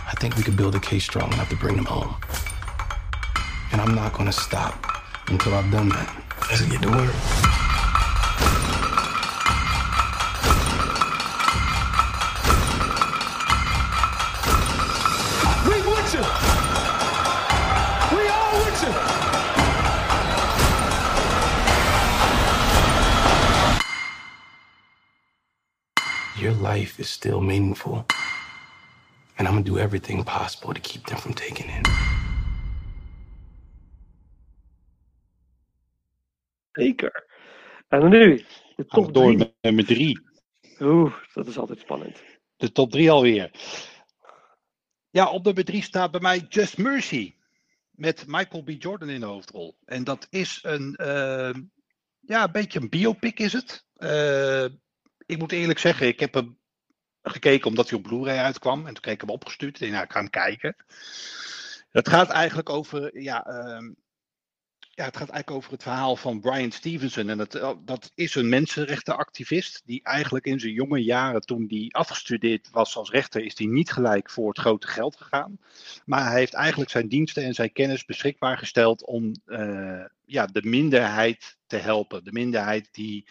[0.00, 2.16] I think we could build a case strong enough to bring them home.
[3.70, 4.84] And I'm not gonna stop
[5.28, 6.12] until I've done that.
[6.50, 7.49] Let's get to work.
[26.60, 28.04] Life is still meaningful.
[29.36, 31.88] And I'm gonna do everything possible to keep them from taking it.
[36.72, 37.26] Zeker.
[37.88, 38.36] En nu,
[38.76, 39.36] de Gaan top door 3.
[39.36, 40.20] met nummer drie.
[40.80, 42.22] Oeh, dat is altijd spannend.
[42.56, 43.50] De top 3 alweer.
[45.10, 47.34] Ja, op nummer 3 staat bij mij Just Mercy.
[47.90, 48.70] Met Michael B.
[48.78, 49.76] Jordan in de hoofdrol.
[49.84, 51.54] En dat is een, eh,
[52.20, 53.84] ja, een beetje een biopic is het.
[53.94, 54.64] Eh,
[55.30, 56.58] ik moet eerlijk zeggen, ik heb hem
[57.22, 58.78] gekeken omdat hij op Blu-ray uitkwam.
[58.86, 59.74] En toen kreeg ik hem opgestuurd.
[59.74, 60.76] Ik dacht, nou, ik ga hem kijken.
[61.90, 63.92] Het gaat eigenlijk over, ja, ehm,
[65.00, 67.28] ja, het gaat eigenlijk over het verhaal van Brian Stevenson.
[67.28, 71.86] En dat, eh, dat is een mensenrechtenactivist die eigenlijk in zijn jonge jaren, toen hij
[71.90, 75.58] afgestudeerd was als rechter, is hij niet gelijk voor het grote geld gegaan.
[76.04, 80.62] Maar hij heeft eigenlijk zijn diensten en zijn kennis beschikbaar gesteld om eh, ja, de
[80.62, 82.24] minderheid te helpen.
[82.24, 83.26] De minderheid die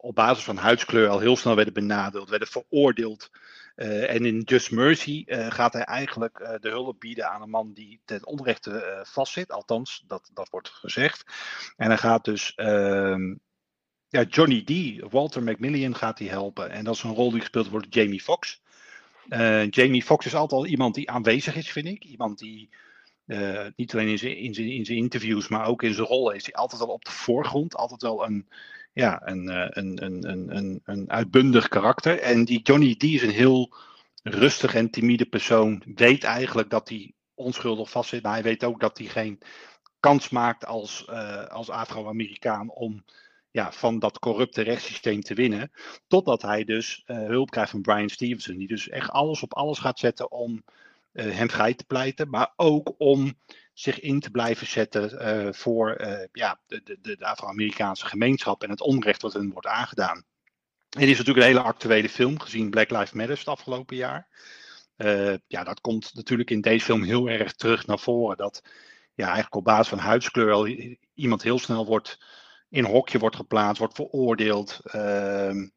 [0.00, 3.30] op basis van huidskleur al heel snel werden benadeeld, werden veroordeeld.
[3.74, 7.50] Eh, en in Just Mercy eh, gaat hij eigenlijk eh, de hulp bieden aan een
[7.50, 9.52] man die ten onrechte vastzit.
[9.52, 11.24] Althans, dat, dat wordt gezegd.
[11.76, 13.34] En hij gaat dus ehm,
[14.08, 16.70] ja, Johnny D, Walter McMillian gaat hij helpen.
[16.70, 18.62] En dat is een rol die gespeeld wordt door Jamie Foxx.
[19.70, 22.04] Jamie Foxx is altijd al iemand die aanwezig is, vind ik.
[22.04, 22.70] Iemand die
[23.76, 26.44] niet alleen in zijn, in, zijn, in zijn interviews, maar ook in zijn rollen is
[26.44, 27.76] hij altijd al op de voorgrond.
[27.76, 28.48] Altijd wel een,
[28.92, 32.18] ja, een, eh, een, een, een, een, een uitbundig karakter.
[32.18, 33.74] En die Johnny D is een heel
[34.22, 35.82] rustig en timide persoon.
[35.94, 39.38] Weet eigenlijk dat hij onschuldig vastzit, maar hij weet ook dat hij geen
[40.00, 43.04] kans maakt als, eh, als Afro-Amerikaan om
[43.50, 45.70] ja, van dat corrupte rechtssysteem te winnen.
[46.06, 49.78] Totdat hij dus eh, hulp krijgt van Brian Stevenson, die dus echt alles op alles
[49.78, 50.64] gaat zetten om
[51.12, 53.34] eh, hem vrij te pleiten, maar ook om
[53.80, 58.70] zich in te blijven zetten eh, voor eh, ja, de, de, de Afro-Amerikaanse gemeenschap en
[58.70, 60.24] het onrecht wat hen wordt aangedaan.
[60.88, 64.28] Dit is natuurlijk een hele actuele film, gezien Black Lives Matter het afgelopen jaar.
[64.96, 68.36] Eh, ja, dat komt natuurlijk in deze film heel erg terug naar voren.
[68.36, 68.62] Dat
[69.14, 70.66] ja, eigenlijk op basis van huidskleur al
[71.14, 72.18] iemand heel snel wordt
[72.68, 74.80] in een hokje wordt geplaatst, wordt veroordeeld.
[74.82, 75.68] ehm,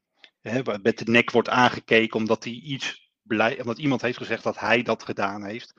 [0.41, 4.59] hè, met de nek wordt aangekeken omdat hij iets blij, omdat iemand heeft gezegd dat
[4.59, 5.73] hij dat gedaan heeft.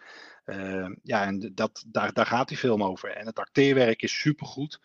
[0.44, 3.10] Ehm, ja, en dat, daar, daar gaat die film over.
[3.10, 4.80] En het acteerwerk is supergoed.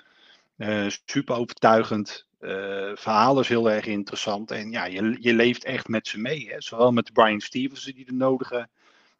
[0.57, 2.27] eh super overtuigend.
[2.39, 4.51] eh verhaal is heel erg interessant.
[4.51, 6.49] En ja, je, je leeft echt met ze mee.
[6.49, 6.61] Hè?
[6.61, 8.69] Zowel met Brian Stevenson, die de nodige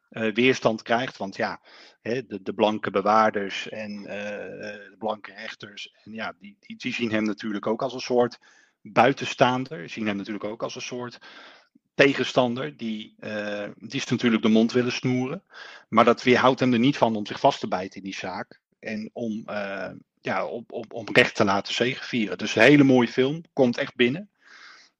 [0.09, 1.17] eh, weerstand krijgt.
[1.17, 1.61] Want ja,
[2.01, 5.93] hè, de, de blanke bewaarders en de blanke rechters.
[6.03, 8.39] En ja, die, die, die zien hem natuurlijk ook als een soort
[8.81, 9.89] buitenstaander.
[9.89, 11.19] Zien hem natuurlijk ook als een soort
[12.05, 12.77] tegenstander.
[12.77, 15.43] Die, eh, die is natuurlijk de mond willen snoeren.
[15.89, 18.59] Maar dat weerhoudt hem er niet van om zich vast te bijten in die zaak.
[18.79, 22.37] En om, eh, ja, om, om, om recht te laten zegevieren.
[22.37, 23.43] Dus een hele mooie film.
[23.53, 24.29] Komt echt binnen.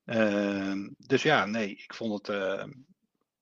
[0.05, 2.63] Ehm, dus ja, nee, ik vond het, eh,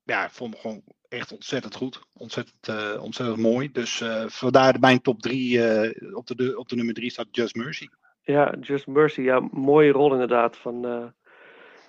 [0.04, 2.02] ja, vond het gewoon echt ontzettend goed.
[2.14, 3.72] Ontzettend, ontzettend mooi.
[3.72, 6.16] Dus vandaar mijn top 3.
[6.16, 7.88] op, de, op de nummer 3 staat Just Mercy.
[8.22, 10.58] Ja, Just Mercy, ja, mooie rol inderdaad.
[10.58, 11.14] Van,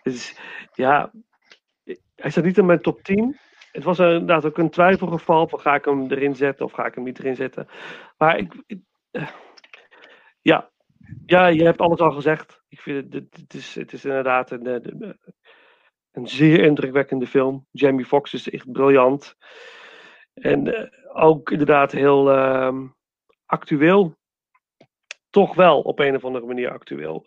[0.03, 0.35] is,
[0.75, 1.13] ja,
[2.15, 3.37] hij staat niet in mijn top 10.
[3.73, 7.05] Het was inderdaad ook een twijfelgeval ga ik hem erin zetten of ga ik hem
[7.05, 7.69] niet erin zetten.
[8.17, 8.53] Maar ik,
[10.41, 10.71] ja,
[11.27, 12.63] ja, je hebt alles al gezegd.
[12.69, 15.11] Ik vind het, is, het is inderdaad een, eh,
[16.13, 17.67] een zeer indrukwekkende film.
[17.71, 19.37] Jamie Foxx is echt briljant.
[20.35, 22.87] En eh, ook inderdaad heel ehm,
[23.47, 24.17] actueel.
[25.31, 27.27] Toch wel op een of andere manier actueel.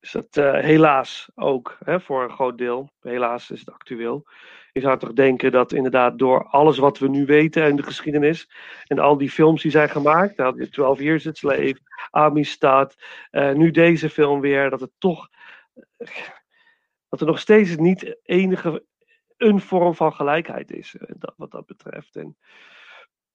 [0.00, 2.90] Dus dat eh, helaas ook, hè, voor een groot deel.
[3.00, 4.26] Helaas is het actueel.
[4.72, 8.50] Je zou toch denken dat inderdaad door alles wat we nu weten in de geschiedenis.
[8.86, 10.36] en al die films die zijn gemaakt.
[10.36, 11.80] Nou, had je 12 Years a Slave,
[12.10, 12.94] Amistad.
[13.30, 14.70] eh, nu deze film weer.
[14.70, 15.28] dat het toch.
[17.08, 18.84] dat er nog steeds niet enige
[19.36, 22.16] een vorm van gelijkheid is, eh, dat, wat dat betreft.
[22.16, 22.36] En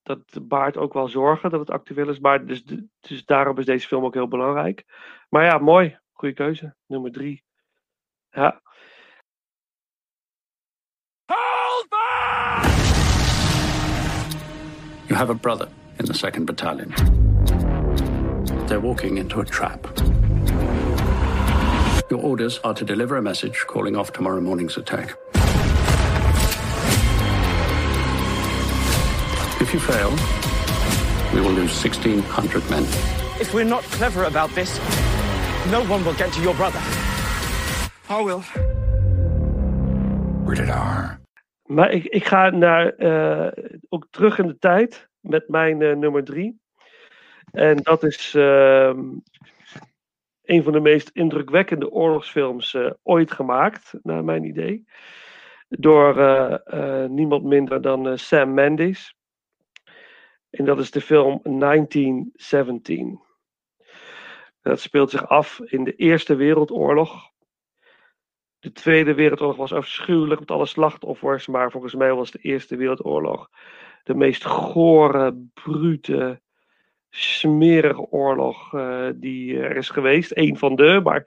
[0.02, 2.64] dat baart ook wel zorgen dat het actueel is, maar dus,
[3.00, 4.84] dus daarom is deze film ook heel belangrijk.
[5.28, 7.42] Maar ja, mooi, goede keuze, nummer drie.
[8.36, 8.52] Ja.
[15.08, 16.92] You have a brother in the 2nd Battalion.
[18.66, 19.86] They're walking into a trap.
[22.10, 25.16] Your orders are to deliver a message calling off tomorrow morning's attack.
[29.60, 30.10] If you fail,
[31.34, 32.82] we will lose 1,600 men.
[33.40, 34.78] If we're not clever about this,
[35.70, 36.80] no one will get to your brother.
[38.10, 38.42] I will.
[40.44, 41.20] Rated R.
[41.66, 46.24] Maar ik, ik ga naar, eh, ook terug in de tijd met mijn eh, nummer
[46.24, 46.60] drie.
[47.52, 49.00] En dat is ehm,
[50.42, 54.84] een van de meest indrukwekkende oorlogsfilms eh, ooit gemaakt, naar mijn idee.
[55.68, 59.16] Door eh, eh, niemand minder dan eh, Sam Mendes.
[60.50, 63.20] En dat is de film 1917.
[64.66, 67.30] Dat speelt zich af in de Eerste Wereldoorlog.
[68.58, 73.50] De Tweede Wereldoorlog was afschuwelijk met alle slachtoffers, maar volgens mij was de Eerste Wereldoorlog
[74.02, 76.40] de meest gore, brute,
[77.10, 80.30] smerige oorlog eh, die er is geweest.
[80.34, 81.24] Eén van de, maar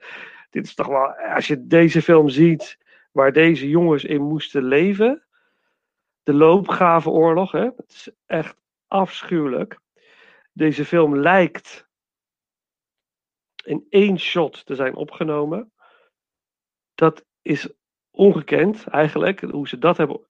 [0.50, 2.78] dit is toch wel, als je deze film ziet,
[3.12, 5.24] waar deze jongens in moesten leven,
[6.22, 9.78] de loopgravenoorlog, hè, het is echt afschuwelijk.
[10.52, 11.88] Deze film lijkt
[13.62, 15.72] in één shot te zijn opgenomen.
[16.94, 17.72] Dat is
[18.10, 19.40] ongekend eigenlijk.
[19.40, 20.26] Hoe ze dat hebben,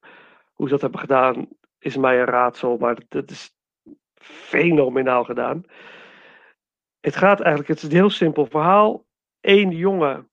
[0.53, 1.47] hoe ze dat hebben gedaan
[1.79, 3.55] is mij een raadsel, maar dat, is
[4.21, 5.63] fenomenaal gedaan.
[6.99, 9.05] Het gaat eigenlijk, het is een heel simpel verhaal.
[9.39, 10.27] Eén jonge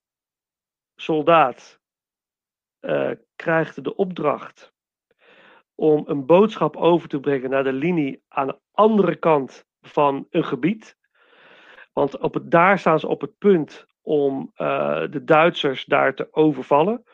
[0.97, 1.81] soldaat
[2.81, 4.73] eh, krijgt de opdracht
[5.75, 10.45] om een boodschap over te brengen naar de linie aan de andere kant van een
[10.45, 10.98] gebied.
[11.99, 16.29] Want op het, daar staan ze op het punt om eh, de Duitsers daar te
[16.31, 17.05] overvallen.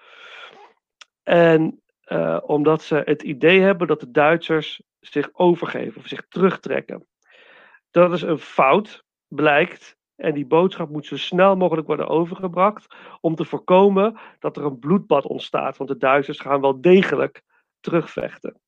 [1.22, 7.07] En eh, omdat ze het idee hebben dat de Duitsers zich overgeven of zich terugtrekken.
[7.91, 9.97] Dat is een fout, blijkt.
[10.16, 14.78] En die boodschap moet zo snel mogelijk worden overgebracht om te voorkomen dat er een
[14.78, 15.76] bloedbad ontstaat.
[15.76, 17.43] Want de Duitsers gaan wel degelijk
[17.80, 18.61] terugvechten.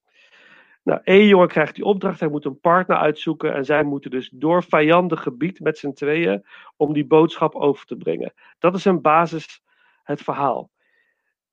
[0.86, 4.30] Nou, één jongen krijgt die opdracht, hij moet een partner uitzoeken en zij moeten dus
[4.32, 6.44] door vijandig gebied met z'n tweeën
[6.76, 8.32] om die boodschap over te brengen.
[8.58, 9.62] Dat is in basis
[10.02, 10.70] het verhaal.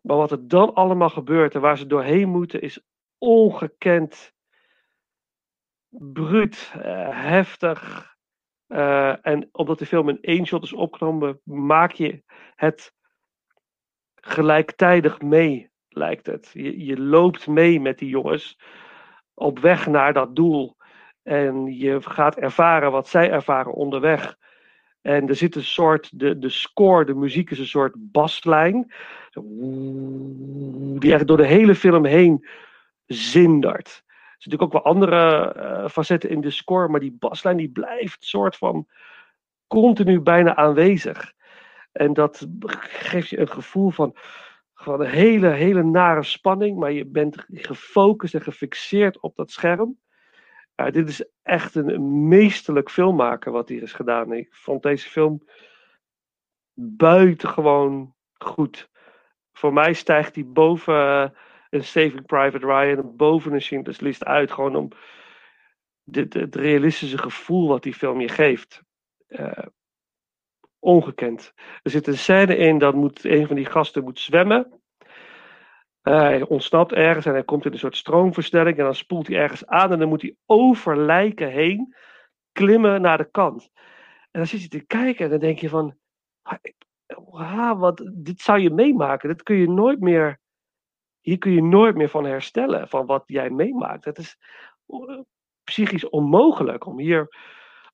[0.02, 2.84] Maar wat er dan allemaal gebeurt en waar ze doorheen moeten is
[3.18, 4.34] ongekend
[5.90, 8.12] bruut, eh, heftig.
[8.68, 12.24] Eh, en omdat de film in één shot is opgenomen, maak je
[12.56, 12.94] het
[14.16, 16.50] gelijktijdig mee, lijkt het.
[16.54, 18.58] Je, je loopt mee met die jongens
[19.34, 20.76] op weg naar dat doel.
[21.24, 24.38] En je gaat ervaren wat zij ervaren onderweg.
[25.02, 28.94] En er zit een soort, de, de score, de muziek is een soort baslijn.
[31.00, 32.48] Die eigenlijk door de hele film heen
[33.06, 33.88] zindert.
[33.88, 37.70] Er zitten natuurlijk ook wel andere eh, facetten in de score, maar die baslijn die
[37.70, 38.88] blijft soort van
[39.68, 41.34] continu bijna aanwezig.
[41.92, 42.48] En dat
[42.90, 44.16] geeft je een gevoel van,
[44.84, 49.98] van een hele, hele nare spanning, maar je bent gefocust en gefixeerd op dat scherm.
[50.76, 54.34] Ja, dit is echt een meesterlijk filmmaker wat hier is gedaan.
[54.34, 55.44] Ik vond deze film
[56.74, 58.90] buitengewoon goed.
[59.54, 61.30] Voor mij stijgt hij boven eh,
[61.70, 64.52] een Saving Private Ryan en boven een Schindler's List uit.
[64.52, 64.90] Gewoon om
[66.04, 68.84] dit, het realistische gevoel wat die film je geeft.
[69.28, 69.66] Eh,
[70.84, 71.54] ongekend.
[71.82, 74.82] Er zit een scène in dat moet, een van die gasten moet zwemmen.
[76.02, 79.66] Hij ontsnapt ergens en hij komt in een soort stroomversnelling en dan spoelt hij ergens
[79.66, 81.96] aan en dan moet hij over lijken heen
[82.52, 83.70] klimmen naar de kant.
[84.32, 85.98] En dan zit je te kijken en dan denk je van,
[87.78, 89.30] wat, dit zou je meemaken.
[89.30, 90.40] Dit kun je nooit meer,
[91.22, 94.06] hier kun je nooit meer van herstellen, van wat jij meemaakt.
[94.06, 94.38] Het is
[95.64, 97.28] psychisch onmogelijk om hier,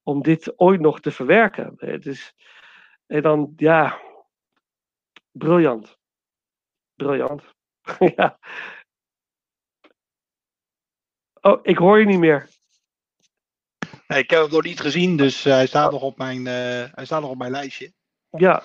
[0.03, 1.73] om dit ooit nog te verwerken.
[1.77, 2.33] Het is,
[3.09, 3.99] en dan, ja,
[5.31, 5.97] briljant.
[6.95, 7.43] Briljant.
[8.15, 8.39] ja.
[11.41, 12.47] Oh, ik hoor je niet meer.
[14.07, 16.93] Nee, ik heb hem nog niet gezien, dus uh, hij, staat nog op mijn, uh,
[16.93, 17.91] hij staat nog op mijn lijstje.
[18.29, 18.63] Ja.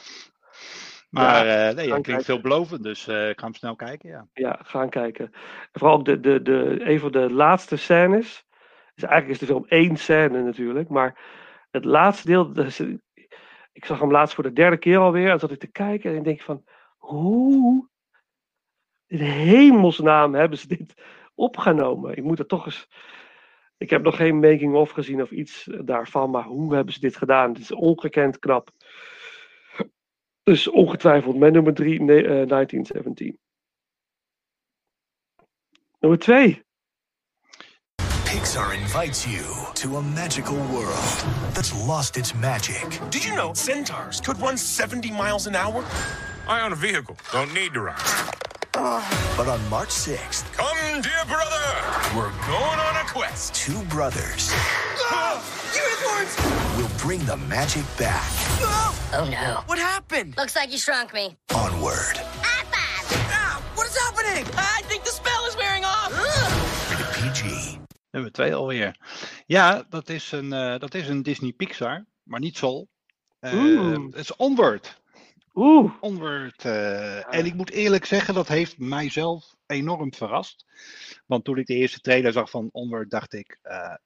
[1.10, 4.08] Maar ja, uh, nee, hij klinkt veelbelovend, dus ik ga hem snel kijken.
[4.08, 5.24] Ja, ja gaan kijken.
[5.32, 8.44] En vooral ook de, de, de, een van de laatste scènes.
[8.94, 11.18] Dus eigenlijk is de film één scène natuurlijk, maar
[11.70, 12.52] het laatste deel.
[13.74, 15.30] Ik zag hem laatst voor de derde keer alweer.
[15.30, 16.64] En zat ik te kijken en denk van
[16.96, 17.88] Hoe
[19.06, 20.94] in hemelsnaam hebben ze dit
[21.34, 22.16] opgenomen?
[22.16, 22.88] Ik moet er toch eens.
[23.76, 27.52] Ik heb nog geen making-of gezien of iets daarvan, maar hoe hebben ze dit gedaan?
[27.52, 28.70] Het is ongekend knap.
[30.42, 33.38] Dus ongetwijfeld mijn nummer 3, nee, eh, 1917.
[35.98, 36.63] Nummer 2.
[38.54, 39.42] Pixar invites you
[39.74, 40.94] to a magical world
[41.54, 43.00] that's lost its magic.
[43.10, 45.84] Did you know centaurs could run 70 miles an hour?
[46.46, 47.16] I own a vehicle.
[47.32, 47.98] Don't need to ride.
[48.72, 51.64] But on March 6th, Come, dear brother.
[52.14, 53.56] We're going on a quest.
[53.56, 54.54] two brothers
[55.74, 56.36] Unicorns!
[56.76, 58.22] will bring the magic back.
[59.12, 59.62] Oh no.
[59.66, 60.36] What happened?
[60.36, 61.36] Looks like you shrunk me.
[61.52, 62.20] Onward.
[62.44, 64.46] Ah, what is happening?
[64.56, 65.63] I think the spell is wearing off.
[65.63, 65.63] PG.
[68.14, 68.96] Nummer twee alweer.
[69.46, 72.88] Ja, dat is een, eh, dat is een Disney Pixar, maar niet Sol.
[73.40, 74.04] Oeh.
[74.06, 75.00] het is Onward.
[75.54, 75.92] Oeh.
[76.00, 76.64] Onward.
[76.64, 80.64] eh, En ik moet eerlijk zeggen, dat heeft mijzelf enorm verrast.
[81.26, 83.58] Want toen ik de eerste trailer zag van Onward, dacht ik,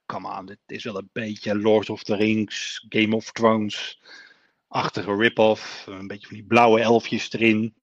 [0.07, 4.01] come on, dit is wel een beetje Lord of the Rings, Game of Thrones,
[4.69, 5.87] achtige rip-off.
[5.87, 7.75] Een beetje van die blauwe elfjes erin.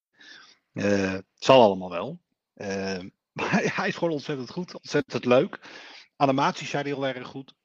[0.74, 2.20] Het zal allemaal wel.
[3.36, 5.60] Maar hij is gewoon ontzettend goed, ontzettend leuk.
[6.16, 7.55] Animaties zijn heel erg goed.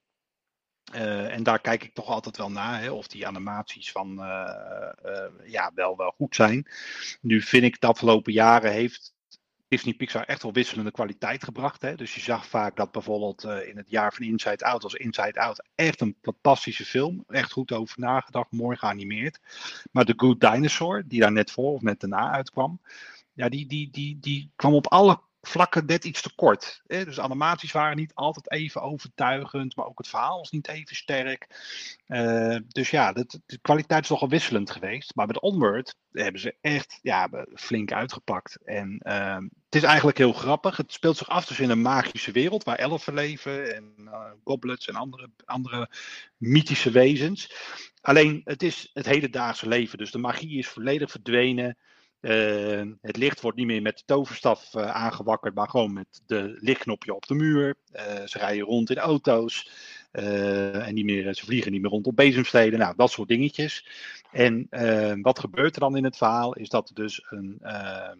[0.92, 4.92] Eh, en daar kijk ik toch altijd wel naar, hè, of die animaties van eh,
[5.02, 6.66] eh, ja, wel, wel goed zijn.
[7.20, 9.14] Nu vind ik de afgelopen jaren heeft
[9.68, 11.82] Disney Pixar echt wel wisselende kwaliteit gebracht.
[11.82, 11.94] Hè?
[11.94, 15.68] Dus je zag vaak dat bijvoorbeeld in het jaar van Inside Out als Inside Out
[15.74, 17.24] echt een fantastische film.
[17.26, 19.40] Echt goed over nagedacht, mooi geanimeerd.
[19.92, 22.80] Maar The Good Dinosaur, die daar net voor of net daarna uitkwam,
[23.32, 26.82] ja, die, die, die, die kwam op alle vlakken net iets te kort.
[26.86, 27.04] Hè?
[27.04, 31.46] Dus animaties waren niet altijd even overtuigend, maar ook het verhaal was niet even sterk.
[32.06, 35.14] Eh, dus ja, de, kwaliteit is nogal wisselend geweest.
[35.14, 38.58] Maar met Onward hebben ze echt ja, flink uitgepakt.
[38.64, 40.76] En ehm, het is eigenlijk heel grappig.
[40.76, 44.88] Het speelt zich af dus in een magische wereld waar elfen leven en eh, goblets
[44.88, 45.90] en andere, andere
[46.36, 47.54] mythische wezens.
[48.00, 51.76] Alleen het is het hedendaagse leven, dus de magie is volledig verdwenen.
[52.20, 56.56] Eh, het licht wordt niet meer met de toverstaf eh, aangewakkerd, maar gewoon met de
[56.60, 57.74] lichtknopje op de muur.
[57.92, 59.70] Eh, ze rijden rond in auto's.
[60.10, 62.78] eh, en niet meer, ze vliegen niet meer rond op bezemsteden.
[62.78, 63.86] Nou, dat soort dingetjes.
[64.32, 66.54] En eh, wat gebeurt er dan in het verhaal?
[66.54, 68.10] Is dat er dus een, eh,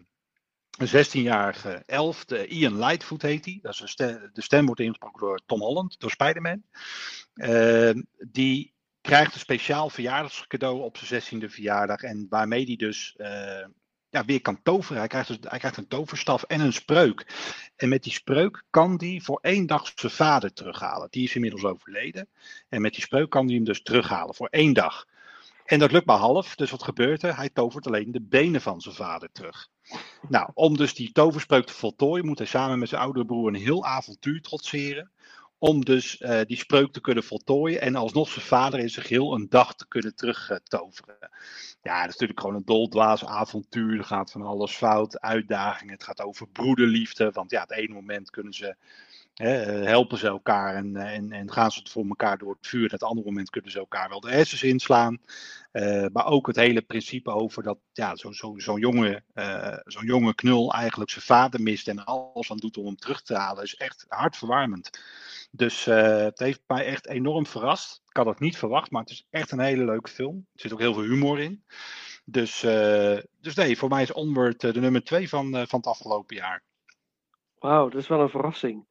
[0.77, 3.59] een 16-jarige elf, de Ian Lightfoot heet hij.
[3.61, 6.63] Dat is de stem wordt ingesproken door Tom Holland, door Spider-Man.
[8.31, 12.01] Die krijgt een speciaal verjaardagscadeau op zijn 16e verjaardag.
[12.01, 13.15] En waarmee hij dus
[14.11, 14.97] ja, weer kan toveren.
[14.97, 17.25] Hij krijgt, dus, hij krijgt een toverstaf en een spreuk.
[17.75, 21.07] En met die spreuk kan hij voor één dag zijn vader terughalen.
[21.09, 22.27] Die is inmiddels overleden.
[22.69, 25.05] En met die spreuk kan hij hem dus terughalen voor één dag.
[25.65, 26.55] En dat lukt maar half.
[26.55, 27.35] Dus wat gebeurt er?
[27.35, 29.67] Hij tovert alleen de benen van zijn vader terug.
[30.29, 33.55] Nou, om dus die toverspreuk te voltooien, moet hij samen met zijn oudere broer een
[33.55, 35.11] heel avontuur trotseren.
[35.63, 39.33] Om dus eh, die spreuk te kunnen voltooien en alsnog zijn vader in zijn geheel
[39.33, 41.29] een dag te kunnen terugtoveren.
[41.81, 43.97] ja, dat is natuurlijk gewoon een doldwaas avontuur.
[43.97, 45.93] Er gaat van alles fout, uitdagingen.
[45.93, 47.31] Het gaat over broederliefde.
[47.31, 48.75] Want ja, het ene moment kunnen ze
[49.41, 52.53] hè, eh, helpen ze elkaar en, eh, en, en gaan ze het voor elkaar door
[52.53, 52.83] het vuur.
[52.83, 55.19] En het andere moment kunnen ze elkaar wel de hersens inslaan.
[55.71, 59.23] Eh, maar ook het hele principe over dat ja, zo'n zo, jonge,
[60.05, 63.63] jonge knul eigenlijk zijn vader mist en alles aan doet om hem terug te halen,
[63.63, 64.89] is echt hartverwarmend.
[65.51, 68.01] Dus eh, het heeft mij echt enorm verrast.
[68.09, 70.35] Ik had het niet verwacht, maar het is echt een hele leuke film.
[70.53, 71.63] Er zit ook heel veel humor in.
[72.25, 72.59] Dus,
[73.39, 76.63] dus nee, voor mij is Onward de nummer twee van, van het afgelopen jaar.
[77.59, 78.85] Wauw, dat is wel een verrassing.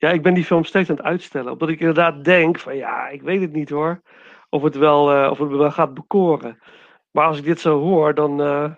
[0.00, 1.52] Ja, ik ben die film steeds aan het uitstellen.
[1.52, 4.02] Omdat ik inderdaad denk van ja, ik weet het niet hoor.
[4.48, 6.58] Of het wel, eh, of het wel gaat bekoren.
[7.10, 8.74] Maar als ik dit zo hoor, dan eh,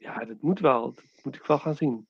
[0.00, 0.94] ja, dat moet wel.
[0.94, 2.06] Dat moet ik wel gaan zien.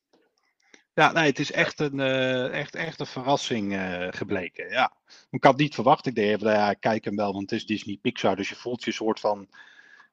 [0.95, 3.77] Ja, nee, het is echt een, eh, echt, echt een verrassing
[4.11, 4.69] gebleken.
[4.71, 4.93] Ja.
[5.31, 6.07] Ik had niet verwacht.
[6.07, 8.37] Ik even, nou ja, kijk hem wel, want het is Disney Pixar.
[8.37, 9.49] Dus je voelt je soort van,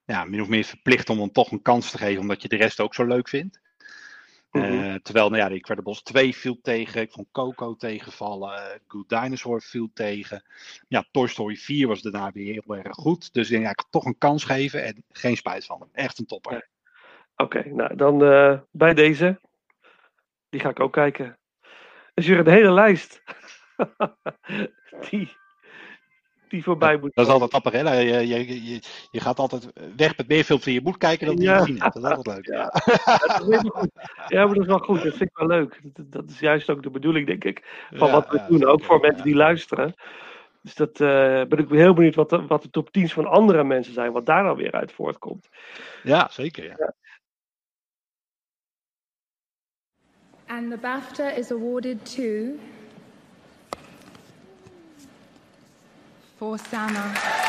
[0.06, 2.56] ja, min of meer verplicht om hem toch een kans te geven, omdat je de
[2.56, 3.60] rest ook zo leuk vindt.
[4.52, 4.98] Eh, Mhm.
[5.00, 7.02] terwijl, nou ja, de Incredibles 2 viel tegen.
[7.02, 8.82] Ik vond Coco tegenvallen.
[8.88, 10.44] Good Dinosaur viel tegen.
[10.88, 13.34] Ja, Toy Story 4 was daarna weer heel erg goed.
[13.34, 15.90] Dus ja, ik toch een kans geven en geen spijt van hem.
[15.92, 16.70] Echt een topper.
[17.36, 19.40] Oké, nou dan eh, bij deze.
[20.50, 21.38] Die ga ik ook kijken.
[22.14, 23.24] Dus hier een hele lijst.
[25.10, 25.38] die,
[26.50, 27.82] die voorbij moet Dat is altijd grappig.
[27.82, 28.82] Nou, je, je, je,
[29.12, 31.54] je, gaat altijd weg met meer filmpjes in je moet kijken dan die ja.
[31.54, 31.80] je gezien.
[31.80, 32.46] Dat is altijd leuk.
[32.46, 32.74] Ja.
[34.28, 35.04] ja, maar dat is wel goed.
[35.04, 35.82] Dat vind ik wel leuk.
[35.84, 38.66] Dat, is juist ook de bedoeling, denk ik, van wat we doen.
[38.66, 39.94] Ook voor mensen die luisteren.
[40.62, 41.08] Dus dat uh,
[41.44, 44.26] ben ik heel benieuwd wat de, wat de top 10's van andere mensen zijn, wat
[44.26, 45.50] daar dan weer uit voortkomt.
[46.04, 46.64] Ja, zeker.
[46.64, 46.94] Ja.
[50.48, 52.58] And the BAFTA is awarded to
[56.38, 57.47] For Sama.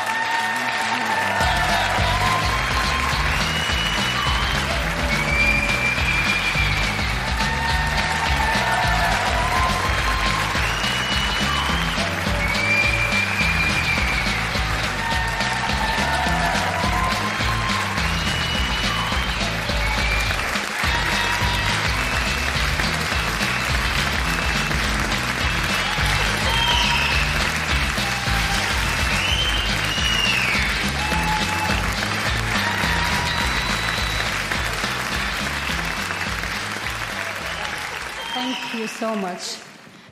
[38.98, 39.54] So much.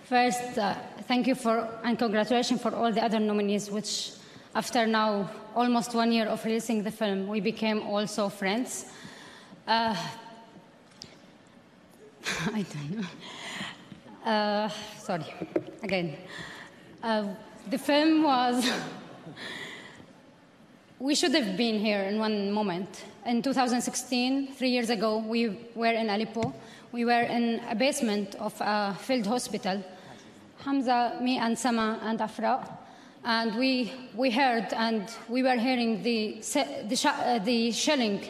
[0.05, 0.75] First, uh,
[1.09, 4.13] thank you for and congratulations for all the other nominees, which
[4.55, 8.87] after now almost one year of releasing the film, we became also friends.
[9.67, 9.97] Uh,
[12.55, 14.31] I don't know.
[14.31, 14.69] Uh,
[14.99, 15.35] sorry,
[15.83, 16.17] again.
[17.03, 17.35] Uh,
[17.69, 18.71] the film was.
[21.01, 23.03] we should have been here in one moment.
[23.25, 26.55] In 2016, three years ago, we were in Aleppo.
[26.97, 29.85] We were in a basement of a field hospital.
[30.65, 32.67] Hamza, me, and Sama, and Afra.
[33.23, 36.41] And we, we heard and we were hearing the,
[36.89, 38.25] the, sh- uh, the shelling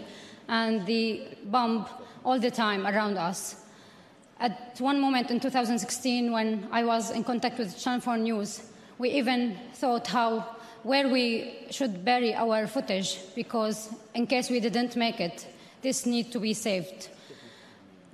[0.49, 1.87] and the bomb
[2.25, 3.55] all the time around us.
[4.41, 9.11] At one moment in 2016, when I was in contact with Channel 4 News, we
[9.11, 10.45] even thought how
[10.83, 15.47] where we should bury our footage because in case we didn't make it,
[15.83, 17.11] this need to be saved.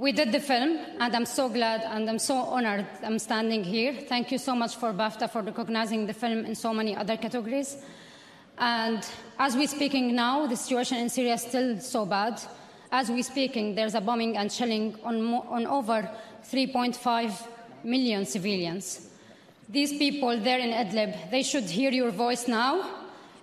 [0.03, 3.95] We did the film, and I'm so glad and I'm so honored I'm standing here.
[3.95, 7.77] Thank you so much for BAFTA for recognizing the film in so many other categories.
[8.59, 12.43] And as we're speaking now, the situation in Syria is still so bad.
[12.91, 16.11] As we're speaking, there's a bombing and shelling on, on over
[16.51, 17.47] 3.5
[17.85, 19.09] million civilians.
[19.69, 22.91] These people there in Idlib, they should hear your voice now.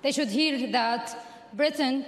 [0.01, 2.05] They should hear that Britain,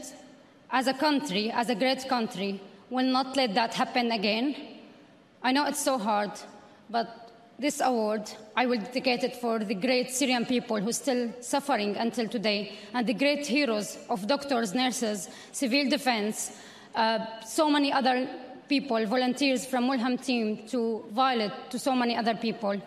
[0.69, 2.59] as a country, as a great country,
[2.91, 4.55] will not let that happen again.
[5.41, 6.31] I know it's so hard,
[6.89, 11.31] but this award, I will dedicate it for the great Syrian people who are still
[11.39, 16.51] suffering until today, and the great heroes of doctors, nurses, civil defense,
[16.93, 18.27] uh, so many other
[18.67, 22.81] people, volunteers from Mulham team to Violet, to so many other people.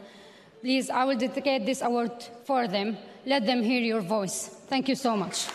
[0.61, 2.13] Please, I will dedicate this award
[2.45, 2.97] for them.
[3.27, 4.49] Let them hear your voice.
[4.69, 5.47] Thank you so much.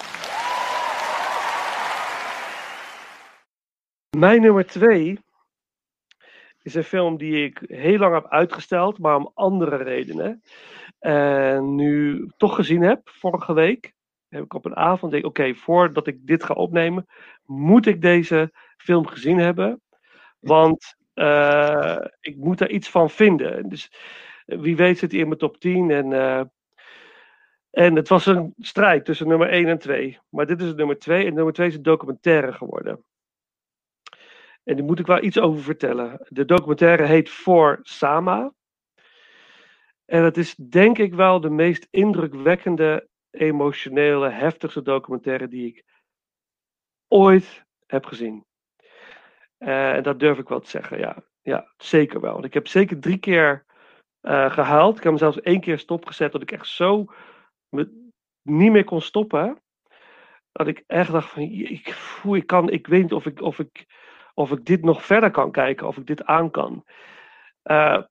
[4.18, 5.20] Mijn nummer twee
[6.62, 10.43] is een film die ik heel lang heb uitgesteld, maar om andere redenen.
[10.99, 13.93] En nu toch gezien heb, vorige week,
[14.30, 17.05] heb ik op een avond denk oké, voordat ik dit ga opnemen,
[17.45, 19.82] moet ik deze film gezien hebben.
[20.39, 23.70] Want eh, ik moet daar iets van vinden.
[23.70, 23.91] Dus
[24.45, 25.91] eh, wie weet zit hij in mijn top 10.
[25.91, 26.41] En, eh,
[27.72, 30.20] en het was een strijd tussen nummer 1 en 2.
[30.30, 31.26] Maar dit is nummer 2.
[31.26, 33.03] En nummer 2 is een documentaire geworden.
[34.64, 36.26] En daar moet ik wel iets over vertellen.
[36.28, 38.53] De documentaire heet For Sama.
[40.05, 45.84] En het is denk ik wel de meest indrukwekkende, emotionele, heftigste documentaire die ik
[47.07, 48.45] ooit heb gezien.
[49.57, 51.24] Eh, En dat durf ik wel te zeggen, ja.
[51.41, 52.34] Ja, zeker wel.
[52.34, 53.66] Want ik heb zeker drie keer
[54.22, 54.97] eh, gehuild.
[54.97, 57.05] Ik heb hem zelfs één keer stopgezet dat ik echt zo
[58.41, 59.62] niet meer kon stoppen.
[60.51, 61.95] Dat ik echt dacht van, ik,
[62.26, 63.86] oeh, ik, kan, ik weet niet of ik, of, ik,
[64.40, 66.86] of ik dit nog verder kan kijken, of ik dit aan kan.
[67.62, 68.04] Eh,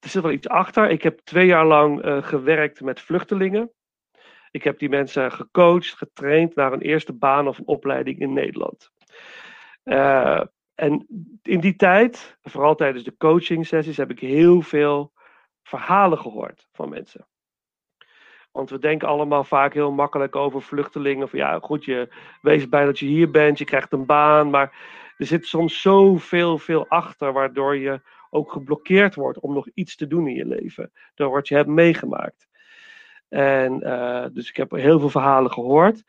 [0.00, 0.90] er zit wel iets achter.
[0.90, 3.72] Ik heb twee jaar lang eh, gewerkt met vluchtelingen.
[4.50, 8.90] Ik heb die mensen gecoacht, getraind naar een eerste baan of een opleiding in Nederland.
[9.82, 10.42] Eh,
[10.74, 11.06] en
[11.42, 15.12] in die tijd, vooral tijdens de coaching sessies, heb ik heel veel
[15.62, 17.26] verhalen gehoord van mensen.
[18.58, 21.28] Want we denken allemaal vaak heel makkelijk over vluchtelingen.
[21.28, 22.08] Van ja, goed, je
[22.42, 24.50] wees bij dat je hier bent, je krijgt een baan.
[24.50, 24.76] Maar
[25.16, 28.00] er zit soms zoveel, veel achter, waardoor je
[28.30, 30.92] ook geblokkeerd wordt om nog iets te doen in je leven.
[31.14, 32.48] Door wat je hebt meegemaakt.
[33.28, 36.04] En eh, dus ik heb heel veel verhalen gehoord.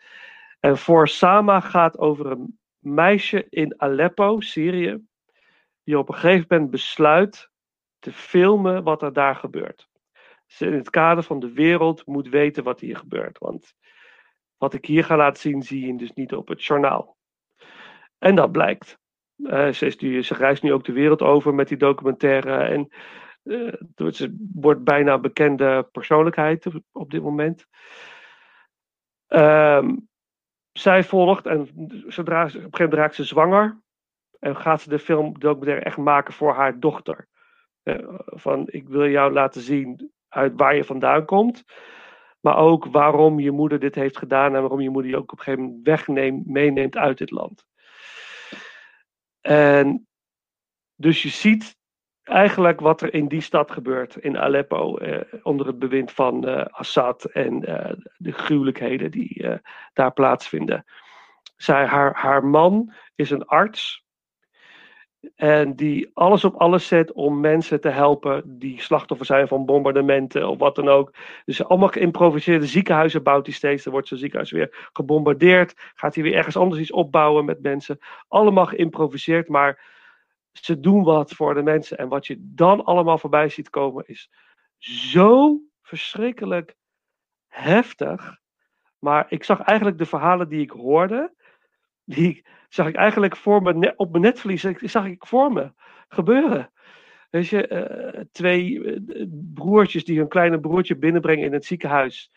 [0.60, 5.06] En voor Sama gaat over een meisje in Aleppo, Syrië,
[5.84, 7.50] die op een gegeven moment besluit
[8.00, 9.89] te filmen wat er daar gebeurt.
[10.50, 13.38] Ze in het kader van de wereld moet weten wat hier gebeurt.
[13.38, 13.74] Want
[14.58, 17.18] wat ik hier ga laten zien, zie je dus niet op het journaal.
[18.18, 19.00] En dat blijkt.
[19.44, 22.58] Eh, ze, reist nu ook de wereld over met die documentaire.
[22.58, 22.90] En
[23.44, 27.66] eh, ze wordt bijna bekende persoonlijkheid op, dit moment.
[29.28, 29.96] Ehm,
[30.72, 31.70] zij volgt en
[32.08, 33.82] zodra op een gegeven moment raakt ze zwanger.
[34.40, 37.28] En gaat ze de film documentaire echt maken voor haar dochter.
[37.84, 41.64] Eh, van ik wil jou laten zien uit waar je vandaan komt.
[42.40, 45.38] Maar ook waarom je moeder dit heeft gedaan en waarom je moeder je ook op
[45.38, 47.66] een gegeven moment wegneemt, meeneemt uit dit land.
[49.42, 50.08] En
[50.96, 51.78] dus je ziet
[52.24, 56.66] eigenlijk wat er in die stad gebeurt, in Aleppo, eh, onder het bewind van eh,
[56.66, 59.58] Assad en eh, de gruwelijkheden die eh,
[59.94, 60.86] daar plaatsvinden.
[61.56, 64.06] Zij, haar, haar man is een arts
[65.36, 70.50] en die alles op alles zet om mensen te helpen die slachtoffer zijn van bombardementen
[70.50, 71.14] of wat dan ook.
[71.46, 73.84] Dus allemaal geïmproviseerde ziekenhuizen bouwt hij steeds.
[73.84, 75.74] Dan wordt zo'n ziekenhuis weer gebombardeerd.
[75.96, 78.00] Gaat hij weer ergens anders iets opbouwen met mensen.
[78.28, 79.98] Allemaal geïmproviseerd, maar
[80.52, 81.98] ze doen wat voor de mensen.
[81.98, 84.30] En wat je dan allemaal voorbij ziet komen is
[84.78, 86.76] zo verschrikkelijk
[87.48, 88.38] heftig.
[89.00, 91.34] Maar ik zag eigenlijk de verhalen die ik hoorde,
[92.10, 95.74] die zag ik eigenlijk voor me, op mijn netvlies, zag ik voor me
[96.08, 96.72] gebeuren.
[97.30, 102.32] Weet je, eh, twee eh, broertjes die hun kleine broertje binnenbrengen in het ziekenhuis.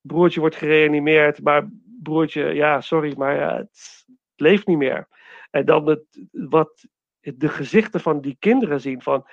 [0.00, 1.68] Broertje wordt gereanimeerd, maar
[2.02, 4.04] broertje, ja, sorry, maar het,
[4.36, 5.08] leeft niet meer.
[5.50, 6.86] En dan het, wat
[7.20, 9.26] de gezichten van die kinderen zien van,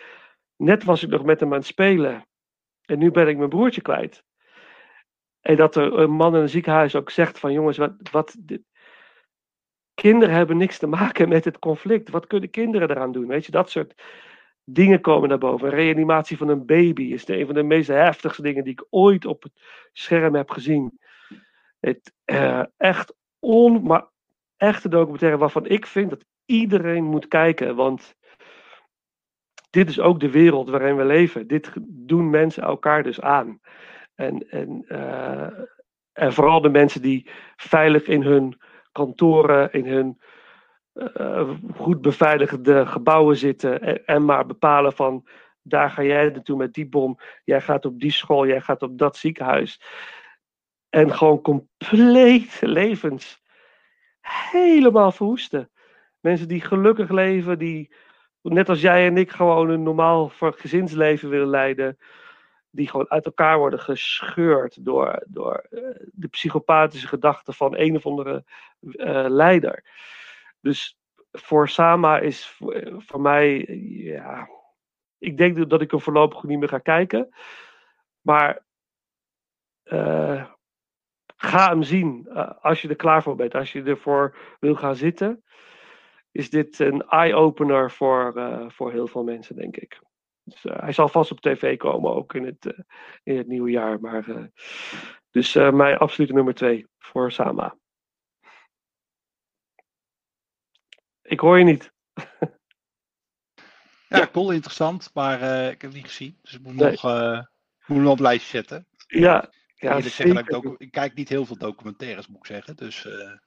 [0.56, 2.26] net was ik nog met hem aan het spelen
[2.86, 4.24] en nu ben ik mijn broertje kwijt.
[5.42, 8.36] En dat er een man in een ziekenhuis ook zegt van, jongens, wat, wat
[9.94, 12.10] kinderen hebben niks te maken met het conflict.
[12.10, 13.28] Wat kunnen kinderen eraan doen?
[13.28, 14.02] Weet je, dat soort
[14.64, 15.68] dingen komen naar boven.
[15.68, 19.26] Een reanimatie van een baby is een van de meest heftigste dingen die ik ooit
[19.26, 19.52] op het
[19.92, 21.00] scherm heb gezien.
[21.80, 24.06] Het, eh, echt on, maar
[24.58, 27.76] echte documentaire waarvan ik vind dat iedereen moet kijken.
[27.76, 28.16] Want
[29.70, 31.48] dit is ook de wereld waarin we leven.
[31.48, 33.60] Dit doen mensen elkaar dus aan.
[34.16, 35.60] En, en, eh,
[36.12, 38.62] en vooral de mensen die veilig in hun
[38.94, 40.20] kantoren, in hun
[40.94, 45.28] eh, goed beveiligde gebouwen zitten en, maar bepalen van
[45.62, 48.98] daar ga jij naartoe met die bom, jij gaat op die school, jij gaat op
[48.98, 49.82] dat ziekenhuis.
[50.90, 53.42] En gewoon compleet levens
[54.52, 55.72] helemaal verwoesten.
[56.20, 57.94] Mensen die gelukkig leven, die
[58.42, 61.98] net als jij en ik gewoon een normaal gezinsleven willen leiden,
[62.76, 65.80] die gewoon uit elkaar worden gescheurd door, door eh,
[66.12, 68.44] de psychopathische gedachten van een of andere
[68.82, 69.84] eh, leider.
[70.60, 70.98] Dus
[71.32, 74.50] voor Sama is voor, eh, voor mij, ja,
[75.18, 77.30] ik denk dat ik hem voorlopig niet meer ga kijken.
[78.22, 78.66] Maar
[81.36, 82.30] ga hem zien
[82.62, 83.56] als je er klaar voor bent.
[83.56, 85.44] Als je ervoor wil gaan zitten,
[86.32, 88.34] is dit een eye-opener voor,
[88.68, 90.02] voor heel veel mensen, denk ik.
[90.54, 92.80] Dus, eh, hij zal vast op tv komen, ook in het, eh,
[93.24, 94.00] in het nieuwe jaar.
[94.00, 94.44] Maar, eh,
[95.32, 97.78] dus eh, mijn absolute nummer twee voor Sama.
[101.22, 101.92] Ik hoor je niet.
[104.08, 106.40] Ja, cool, interessant, maar eh, ik heb het niet gezien.
[106.42, 106.92] Dus ik moet, Nee.
[106.92, 107.40] nog, eh,
[107.86, 108.88] moet hem op een lijstje zetten.
[109.08, 112.46] Ja, Ik, ja, zeggen dat ik, docu- ik kijk niet heel veel documentaires, moet ik
[112.46, 112.76] zeggen.
[112.76, 113.38] Dus eh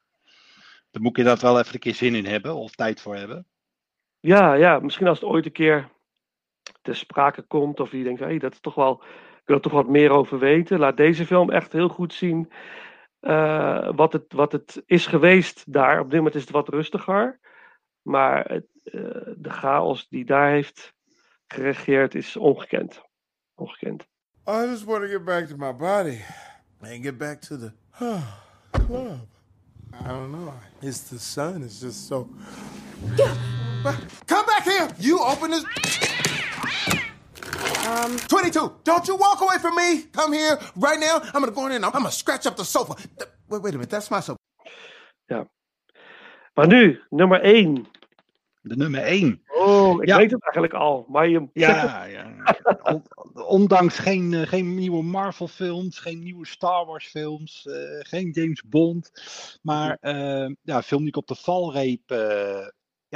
[0.90, 3.46] daar moet ik inderdaad wel even een keer zin in hebben of tijd voor hebben.
[4.20, 5.90] Ja, ja, misschien als het ooit een keer
[6.86, 9.02] ter sprake komt, of je denkt, hey, dat is toch wel,
[9.36, 10.78] ik wil er toch wat meer over weten.
[10.78, 12.50] Laat deze film echt heel goed zien
[13.20, 16.00] eh, wat, het, wat het is geweest daar.
[16.00, 17.38] Op dit moment is het wat rustiger,
[18.02, 19.00] maar het, eh,
[19.36, 20.94] de chaos die daar heeft
[21.46, 23.02] geregeerd is ongekend.
[23.54, 24.06] Ongekend.
[24.48, 26.20] I just want to get back to my body
[26.80, 27.72] and get back to the
[28.70, 29.26] club.
[29.92, 30.52] I don't know.
[30.80, 31.62] It's the sun.
[31.62, 32.28] It's just so.
[34.26, 34.88] Come back here!
[34.98, 35.64] You open this.
[37.86, 38.80] Um, 22.
[38.82, 40.02] Don't you walk away from me.
[40.12, 41.20] Come here right now.
[41.34, 42.94] I'm gonna go in and I'm gonna scratch up the sofa.
[43.48, 43.90] Wait, wait a minute.
[43.90, 44.38] That's my sofa.
[45.26, 45.48] Ja.
[46.54, 47.86] Maar nu, nummer 1.
[48.62, 49.42] De nummer 1.
[49.46, 50.16] Oh, ik Ja.
[50.16, 51.06] weet het eigenlijk al.
[51.08, 52.26] Maar je Ja, ja.
[52.82, 53.02] On-
[53.34, 58.62] ondanks geen, eh, geen nieuwe Marvel films, geen nieuwe Star Wars films, eh, geen James
[58.62, 59.10] Bond.
[59.62, 62.66] Maar eh, ja, een film die ik op de valreep eh,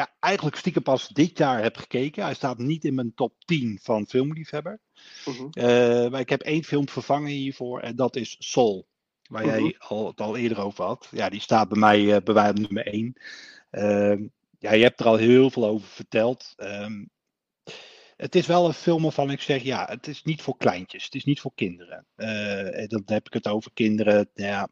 [0.00, 2.22] ja, eigenlijk stiekem pas dit jaar heb gekeken.
[2.24, 4.80] Hij staat niet in mijn top 10 van filmliefhebber.
[5.24, 5.48] Mhm.
[5.50, 8.88] Eh, maar ik heb één film vervangen hiervoor en dat is Soul.
[9.22, 9.60] Waar Mhm.
[9.60, 11.08] jij al, het al eerder over had.
[11.10, 13.12] Ja, die staat bij mij eh, bij mij op nummer 1.
[13.70, 14.26] Ehm,
[14.58, 16.52] ja, je hebt er al heel veel over verteld.
[16.56, 17.04] Ehm,
[18.16, 21.04] het is wel een film waarvan ik zeg, ja, het is niet voor kleintjes.
[21.04, 22.06] Het is niet voor kinderen.
[22.16, 24.68] En dan heb ik het over kinderen, nou ja,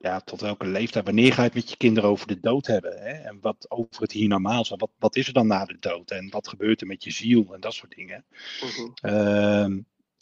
[0.00, 2.98] ja, tot welke leeftijd, wanneer ga je het met je kinderen over de dood hebben?
[2.98, 3.12] Hè?
[3.12, 6.10] En wat over het hiernamaals, wat, wat is er dan na de dood?
[6.10, 8.24] En wat gebeurt er met je ziel en dat soort dingen?
[8.60, 9.14] Mhm.
[9.14, 9.80] Ehm,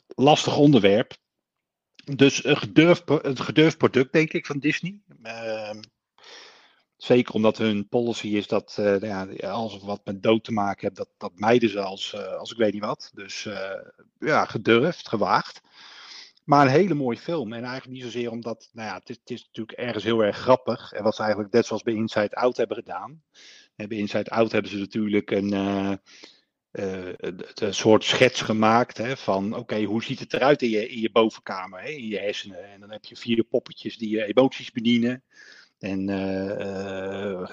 [0.09, 1.17] lastig onderwerp.
[2.15, 5.01] Dus een gedurfd, een gedurfd product, denk ik, van Disney.
[5.23, 5.81] Ehm,
[6.97, 10.85] Zeker omdat hun policy is dat uh, ja, als het wat met dood te maken
[10.85, 13.11] hebt, dat, dat mijden ze als, uh, als ik weet niet wat.
[13.15, 13.71] Dus uh,
[14.19, 15.61] ja, gedurfd, gewaagd.
[16.47, 17.53] Maar een hele mooie film.
[17.53, 20.37] En eigenlijk niet zozeer omdat, nou ja, het is, het is natuurlijk ergens heel erg
[20.37, 20.93] grappig.
[20.93, 23.23] En wat ze eigenlijk net zoals bij Inside Out hebben gedaan.
[23.77, 25.53] En bij Inside Out hebben ze natuurlijk een,
[27.55, 31.11] een soort schets gemaakt hè, van, oké, hoe ziet het eruit in je, in je
[31.11, 32.73] bovenkamer, hè, in je hersenen.
[32.73, 35.25] En dan heb je vier poppetjes die je emoties bedienen.
[35.79, 37.49] En uh,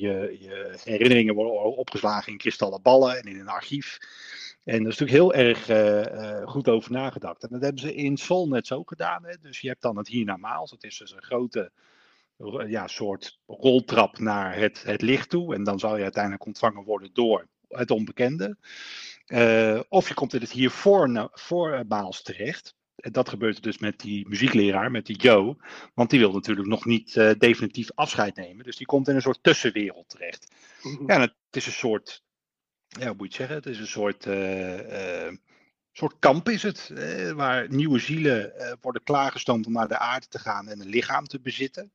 [0.00, 3.98] je, je, herinneringen worden opgeslagen in kristallen ballen en in een archief.
[4.64, 7.42] En daar is natuurlijk heel erg uh, goed over nagedacht.
[7.42, 9.24] En dat hebben ze in Sol net zo gedaan.
[9.24, 9.34] Hè?
[9.40, 10.70] Dus je hebt dan het hiernamaals.
[10.70, 11.72] Het is dus een grote
[12.66, 15.54] ja, soort roltrap naar het, het licht toe.
[15.54, 18.56] En dan zal je uiteindelijk ontvangen worden door het onbekende.
[19.88, 22.74] of je komt in het hier voor, voormaals terecht.
[23.04, 25.56] En dat gebeurt dus met die muziekleraar, met die Joe.
[25.94, 28.64] Want die wil natuurlijk nog niet uh, definitief afscheid nemen.
[28.64, 30.54] Dus die komt in een soort tussenwereld terecht.
[30.82, 31.10] Mm-hmm.
[31.10, 32.22] Ja, het is een soort.
[33.00, 33.56] Ja, hoe moet je zeggen?
[33.56, 34.26] Het is een soort.
[34.26, 35.32] Uh, uh,
[35.92, 36.92] soort kamp is het.
[37.34, 41.40] waar nieuwe zielen worden klaargestoomd om naar de aarde te gaan en een lichaam te
[41.40, 41.92] bezitten.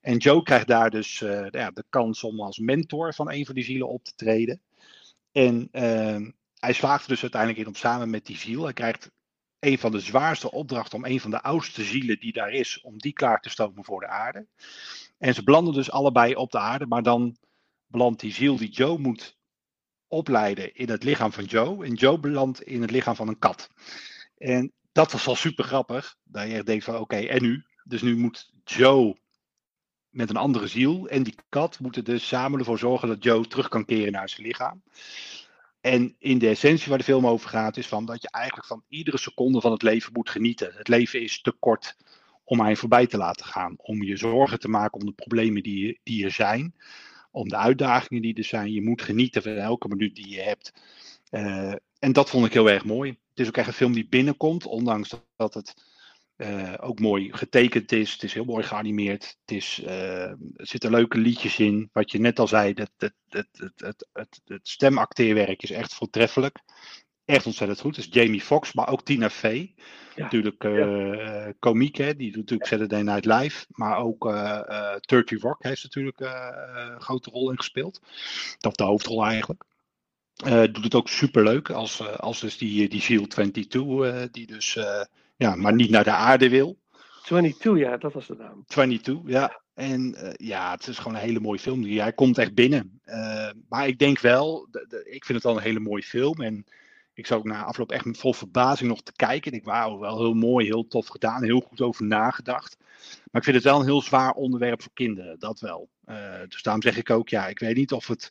[0.00, 1.18] En Joe krijgt daar dus
[1.50, 4.60] ja, de kans om als mentor van een van die zielen op te treden.
[5.32, 8.64] En ehm, hij slaagt er dus uiteindelijk in om samen met die ziel.
[8.64, 9.10] Hij krijgt
[9.58, 12.98] een van de zwaarste opdrachten om een van de oudste zielen die daar is, om
[12.98, 14.46] die klaar te stomen voor de aarde.
[15.18, 17.36] En ze belanden dus allebei op de aarde, maar dan
[17.86, 19.36] belandt die ziel die Joe moet
[20.08, 21.84] opleiden in het lichaam van Joe.
[21.84, 23.68] En Joe belandt in het lichaam van een kat.
[24.38, 26.16] En dat was al super grappig.
[26.24, 27.64] Dat je denkt van oké, en nu?
[27.84, 29.16] Dus nu moet Joe
[30.10, 33.68] met een andere ziel en die kat moeten dus samen ervoor zorgen dat Joe terug
[33.68, 34.82] kan keren naar zijn lichaam.
[35.80, 38.84] En in de essentie waar de film over gaat, is van dat je eigenlijk van
[38.88, 40.72] iedere seconde van het leven moet genieten.
[40.74, 41.96] Het leven is te kort
[42.44, 43.74] om aan je voorbij te laten gaan.
[43.76, 46.74] Om je zorgen te maken om de problemen die, die er zijn.
[47.36, 48.72] Om de uitdagingen die er zijn.
[48.72, 50.72] Je moet genieten van elke minuut die je hebt.
[51.30, 53.10] Uh, en dat vond ik heel erg mooi.
[53.10, 55.74] Het is ook echt een film die binnenkomt, ondanks dat het
[56.36, 58.12] uh, ook mooi getekend is.
[58.12, 59.36] Het is heel mooi geanimeerd.
[59.40, 61.88] Het is, uh, er zitten leuke liedjes in.
[61.92, 64.08] Wat je net al zei, het, het, het,
[64.44, 66.58] het stemacteerwerk is echt voortreffelijk.
[67.26, 67.98] Echt ontzettend goed.
[67.98, 69.74] Is Jamie Foxx, maar ook Tina Fey.
[70.14, 70.22] Ja.
[70.22, 71.52] Natuurlijk uh, ja.
[71.58, 72.16] komiek, hè?
[72.16, 73.66] die doet natuurlijk Saturday Night Live.
[73.68, 78.00] Maar ook uh, Turkey Rock heeft natuurlijk een grote rol in gespeeld.
[78.60, 79.64] Of de hoofdrol eigenlijk.
[80.72, 84.78] doet het ook superleuk als, als dus die, die Seal 22, die dus
[85.36, 86.78] ja, maar niet naar de aarde wil.
[87.22, 88.64] 22, ja, dat was de naam.
[88.66, 89.60] 22, ja.
[89.74, 91.84] En uh, ja, het is gewoon een hele mooie film.
[91.84, 93.00] Hij komt echt binnen.
[93.04, 94.68] Uh, maar ik denk wel,
[95.04, 96.40] ik vind het wel een hele mooie film.
[96.40, 96.64] En
[97.16, 99.52] ik zou ook na afloop echt met vol verbazing nog te kijken.
[99.52, 102.76] Ik wauw, wel heel mooi, heel tof gedaan, heel goed over nagedacht.
[103.30, 105.88] Maar ik vind het wel een heel zwaar onderwerp voor kinderen, dat wel.
[106.08, 108.30] Uh, dus daarom zeg ik ook, ja, ik weet niet of het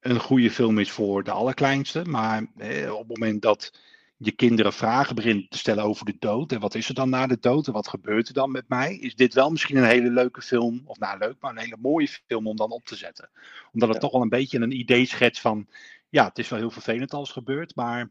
[0.00, 2.04] een goede film is voor de allerkleinste.
[2.04, 3.72] Maar eh, op het moment dat
[4.16, 6.52] je kinderen vragen begint te stellen over de dood.
[6.52, 7.66] En wat is er dan na de dood?
[7.66, 8.96] En wat gebeurt er dan met mij?
[8.96, 10.82] Is dit wel misschien een hele leuke film?
[10.84, 13.30] Of nou leuk, maar een hele mooie film om dan op te zetten.
[13.72, 14.02] Omdat het ja.
[14.02, 15.66] toch wel een beetje een idee schetst van.
[16.14, 17.76] Ja, het is wel heel vervelend als het gebeurt.
[17.76, 18.10] Maar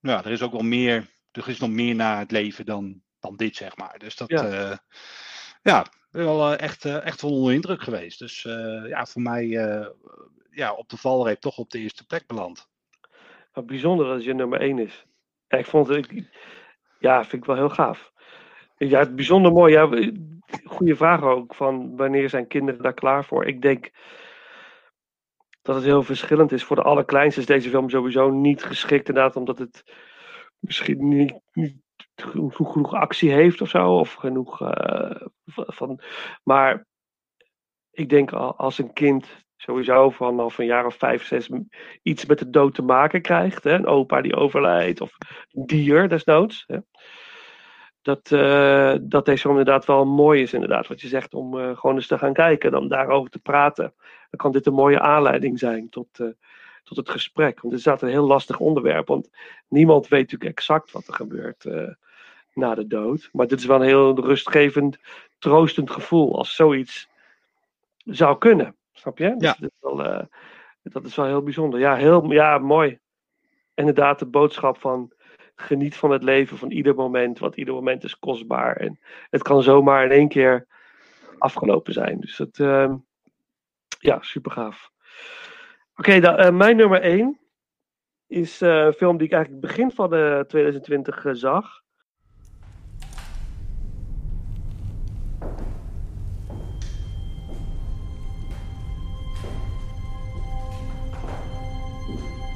[0.00, 1.06] nou ja, er is ook wel meer.
[1.32, 3.98] Er is nog meer na het leven dan, dan dit, zeg maar.
[3.98, 4.28] Dus dat.
[4.28, 4.70] Ja.
[4.70, 4.76] Uh,
[5.62, 8.18] ja, wel uh, echt, uh, echt van onder indruk geweest.
[8.18, 8.42] Dus
[8.88, 9.46] ja, voor mij
[10.50, 12.68] ja, op de valreep toch op de eerste plek beland.
[13.52, 15.06] Wat bijzonder dat je nummer 1 is.
[15.48, 16.08] Ja, ik vond het,
[16.98, 18.12] ja, vind ik wel heel gaaf.
[18.76, 19.72] Ja, het bijzonder mooi.
[19.72, 20.12] Ja,
[20.64, 23.44] goede vraag ook van wanneer zijn kinderen daar klaar voor?
[23.44, 23.90] Ik denk
[25.64, 26.64] dat het heel verschillend is.
[26.64, 29.82] Voor de allerkleinste is deze film sowieso niet geschikt, inderdaad, omdat het
[30.58, 31.40] misschien niet,
[32.16, 36.00] genoeg actie heeft of zo, of genoeg uh, van.
[36.42, 36.86] Maar
[37.90, 41.48] ik denk als een kind sowieso vanaf een jaar of vijf, zes
[42.02, 43.64] iets met de dood te maken krijgt.
[43.64, 43.72] Hè?
[43.72, 45.16] Een opa die overlijdt of
[45.50, 46.64] een dier desnoods.
[46.66, 46.78] Hè?
[48.04, 51.76] Dat, uh, dat deze film inderdaad wel mooi is, inderdaad, wat je zegt, om uh,
[51.76, 53.94] gewoon eens te gaan kijken, om daarover te praten.
[54.30, 56.28] Dan kan dit een mooie aanleiding zijn tot, uh,
[56.82, 57.60] tot het gesprek.
[57.60, 59.30] Want het is een heel lastig onderwerp, want
[59.68, 61.66] niemand weet natuurlijk exact wat er gebeurt
[62.54, 63.28] na de dood.
[63.32, 64.98] Maar dit is wel een heel rustgevend,
[65.38, 67.08] troostend gevoel als zoiets
[67.96, 68.76] zou kunnen.
[68.92, 69.34] Snap je?
[69.38, 69.56] Dus ja.
[69.60, 70.28] dat, is wel,
[70.82, 71.80] dat is wel heel bijzonder.
[71.80, 72.98] Ja, heel, ja, mooi.
[73.74, 75.12] Inderdaad, de boodschap van
[75.56, 78.76] geniet van het leven, van ieder moment, want ieder moment is kostbaar.
[78.76, 78.98] En
[79.30, 80.66] het kan zomaar in één keer
[81.38, 82.20] afgelopen zijn.
[82.20, 82.94] Dus dat, ehm,
[83.98, 84.90] ja, super gaaf.
[85.96, 87.38] Oké, eh, mijn nummer 1
[88.26, 90.08] is eh, een film die ik eigenlijk begin van
[90.46, 91.82] 2020 eh, zag.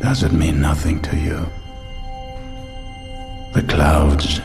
[0.00, 1.67] Does it mean nothing to you?
[3.58, 4.40] The clouds,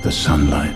[0.00, 0.74] the sunlight.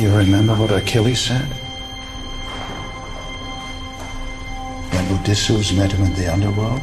[0.00, 1.46] You remember what Achilles said?
[4.90, 6.82] When Odysseus met him in the underworld?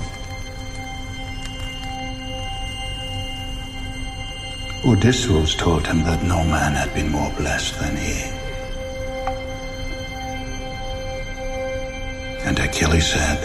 [4.86, 8.39] Odysseus told him that no man had been more blessed than he.
[12.70, 13.40] Achilles said,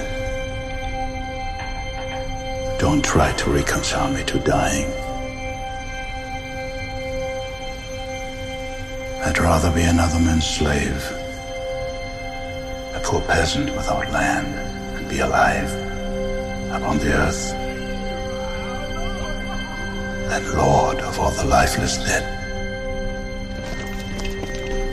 [2.79, 4.87] Don't try to reconcile me to dying.
[9.25, 11.03] I'd rather be another man's slave,
[12.95, 14.55] a poor peasant without land,
[14.97, 15.73] and be alive
[16.77, 17.53] upon the earth
[20.29, 22.25] than lord of all the lifeless dead.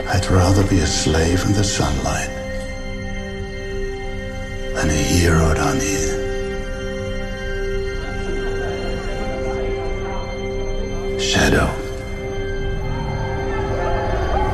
[0.08, 2.41] I'd rather be a slave in the sunlight
[11.20, 11.70] Shadow.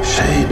[0.03, 0.49] Shade.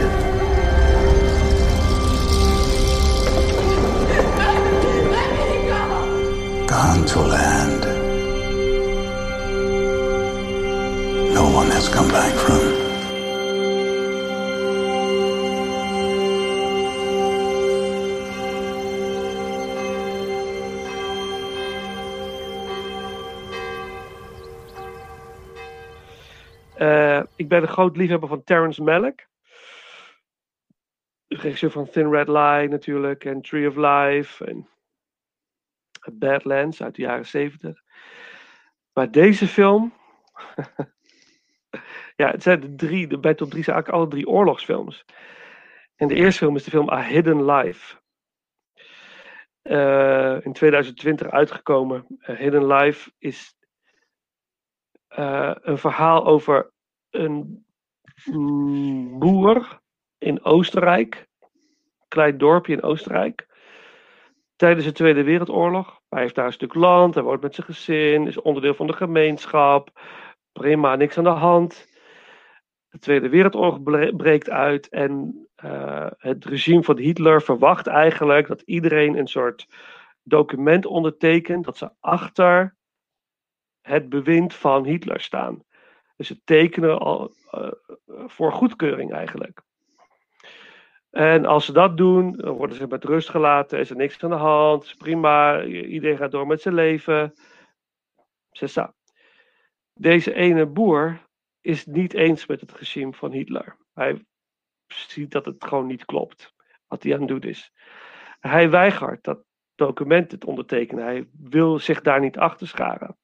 [6.66, 7.82] Gone to land.
[11.34, 12.65] No one has come back from.
[27.46, 29.28] Ik ben een groot liefhebber van Terrence Malick.
[31.28, 33.24] Regisseur van Thin Red Line natuurlijk.
[33.24, 34.44] En Tree of Life.
[34.44, 34.68] En
[36.12, 37.82] Badlands uit de jaren zeventig.
[38.92, 39.94] Maar deze film...
[42.16, 43.06] ja, het zijn de drie...
[43.06, 45.04] De, bij top drie zijn eigenlijk alle drie oorlogsfilms.
[45.96, 47.96] En de eerste film is de film A Hidden Life.
[49.62, 52.06] Eh, in 2020 uitgekomen.
[52.18, 53.56] Hidden Life is
[55.06, 56.74] eh, een verhaal over
[57.18, 57.66] een
[58.24, 59.80] mm, boer
[60.18, 61.28] in Oostenrijk,
[62.08, 63.46] klein dorpje in Oostenrijk,
[64.56, 66.00] tijdens de Tweede Wereldoorlog.
[66.08, 68.92] Hij heeft daar een stuk land, hij woont met zijn gezin, is onderdeel van de
[68.92, 70.00] gemeenschap,
[70.52, 71.94] prima, niks aan de hand.
[72.88, 78.60] De Tweede Wereldoorlog bre- breekt uit en eh, het regime van Hitler verwacht eigenlijk dat
[78.60, 79.66] iedereen een soort
[80.22, 82.76] document ondertekent dat ze achter
[83.80, 85.64] het bewind van Hitler staan.
[86.16, 87.70] Dus ze tekenen al eh,
[88.26, 89.62] voor goedkeuring eigenlijk.
[91.10, 94.30] En als ze dat doen, dan worden ze met rust gelaten, is er niks aan
[94.30, 97.34] de hand, prima, iedereen gaat door met zijn leven.
[98.50, 98.94] Zessa.
[99.94, 101.20] Deze ene boer
[101.60, 103.76] is niet eens met het regime van Hitler.
[103.94, 104.26] Hij
[104.86, 106.54] ziet dat het gewoon niet klopt,
[106.86, 107.72] wat hij aan het doen is.
[108.40, 109.44] Hij weigert dat
[109.74, 111.04] document te ondertekenen.
[111.04, 113.16] Hij wil zich daar niet achter scharen.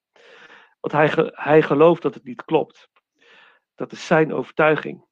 [0.83, 2.91] Want hij, hij gelooft dat het niet klopt.
[3.75, 5.05] Dat is zijn overtuiging.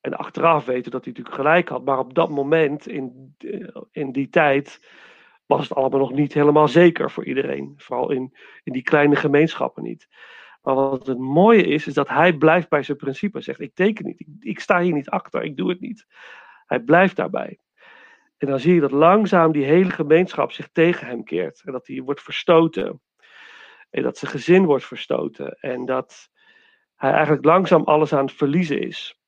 [0.00, 1.84] En achteraf weten dat hij natuurlijk gelijk had.
[1.84, 3.34] Maar op dat moment, in,
[3.90, 4.86] in die tijd,
[5.46, 7.74] was het allemaal nog niet helemaal zeker voor iedereen.
[7.76, 10.08] Vooral in, in die kleine gemeenschappen niet.
[10.62, 13.32] Maar wat het mooie is, is dat hij blijft bij zijn principe.
[13.32, 14.20] Hij zegt, ik teken niet.
[14.20, 15.42] Ik, ik sta hier niet achter.
[15.42, 16.06] Ik doe het niet.
[16.66, 17.58] Hij blijft daarbij.
[18.38, 21.62] En dan zie je dat langzaam die hele gemeenschap zich tegen hem keert.
[21.64, 23.00] En dat hij wordt verstoten.
[23.92, 25.58] En dat zijn gezin wordt verstoten.
[25.60, 26.30] En dat
[26.96, 29.20] hij eigenlijk langzaam alles aan het verliezen is.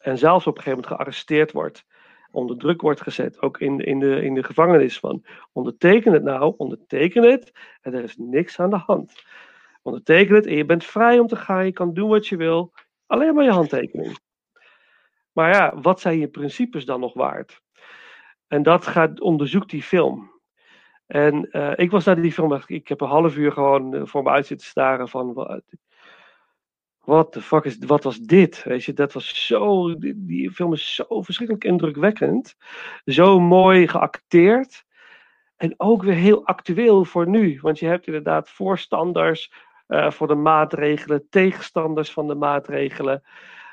[0.00, 1.84] En zelfs op een gegeven moment gearresteerd wordt.
[2.30, 3.42] Onder druk wordt gezet.
[3.42, 7.52] Ook in, in, de, in de gevangenis van onderteken het nou, onderteken het.
[7.80, 9.24] En er is niks aan de hand.
[9.82, 11.64] Onderteken het en je bent vrij om te gaan.
[11.64, 12.72] Je kan doen wat je wil.
[13.06, 14.18] Alleen maar je handtekening.
[15.32, 17.62] Maar ja, wat zijn je principes dan nog waard?
[18.46, 20.39] En dat gaat, onderzoekt die film.
[21.10, 24.22] En eh, ik was naar die film, ik heb een half uur gewoon eh, voor
[24.22, 25.34] me uit zitten staren van,
[27.04, 28.62] wat the fuck is, wat was dit?
[28.62, 32.56] Weet je, dat was zo, die, film is zo verschrikkelijk indrukwekkend.
[33.04, 34.84] Zo mooi geacteerd.
[35.56, 37.58] En ook weer heel actueel voor nu.
[37.60, 39.52] Want je hebt inderdaad voorstanders
[39.86, 43.22] eh, voor de maatregelen, tegenstanders van de maatregelen.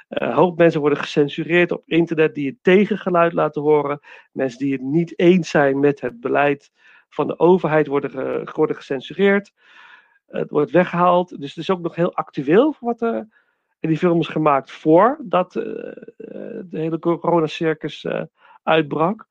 [0.07, 3.99] Eh, Een hoop mensen worden gecensureerd op internet die het tegengeluid laten horen.
[4.31, 6.71] Mensen die het niet eens zijn met het beleid
[7.09, 9.53] van de overheid worden, ge- worden gecensureerd.
[10.27, 11.29] Het wordt weggehaald.
[11.39, 13.27] Dus het is ook nog heel actueel wat er
[13.79, 15.63] in die film is gemaakt voordat eh,
[16.65, 18.21] de hele coronacircus eh
[18.63, 19.27] uitbrak.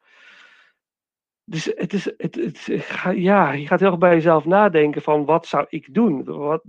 [1.45, 2.65] Dus het is, het, het,
[3.15, 6.25] ja, je gaat heel erg bij jezelf nadenken van wat zou ik doen?
[6.25, 6.63] Wat,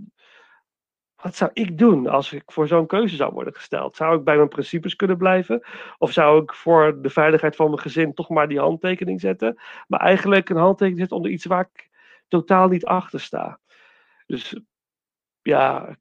[1.22, 3.96] wat zou ik doen als ik voor zo'n keuze zou worden gesteld?
[3.96, 5.62] Zou ik bij mijn principes kunnen blijven?
[5.98, 9.60] Of zou ik voor de veiligheid van mijn gezin toch maar die handtekening zetten?
[9.86, 11.88] Maar eigenlijk een handtekening zetten onder iets waar ik
[12.28, 13.60] totaal niet achter sta.
[14.26, 14.60] Dus
[15.42, 15.96] ja,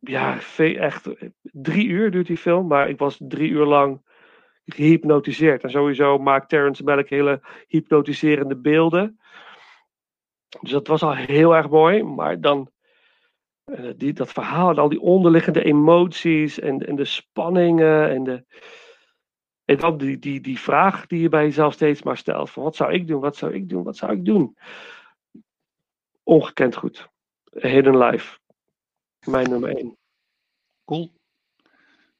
[0.00, 1.08] ja, echt
[1.42, 4.02] drie uur duurt die film, maar ik was drie uur lang
[4.64, 5.62] gehypnotiseerd.
[5.62, 9.20] En sowieso maakt Terrence Malick hele hypnotiserende beelden.
[10.60, 12.72] Dus dat was al heel erg mooi, maar dan
[13.96, 18.44] die, dat verhaal en al die onderliggende emoties en, en de spanningen en de.
[19.64, 22.76] En dan die, die, die vraag die je bij jezelf steeds maar stelt: van wat
[22.76, 24.56] zou ik doen, wat zou ik doen, wat zou ik doen?
[26.22, 27.08] Ongekend goed.
[27.50, 28.38] Hidden Life.
[29.26, 29.96] Mijn nummer één.
[30.84, 31.12] Cool.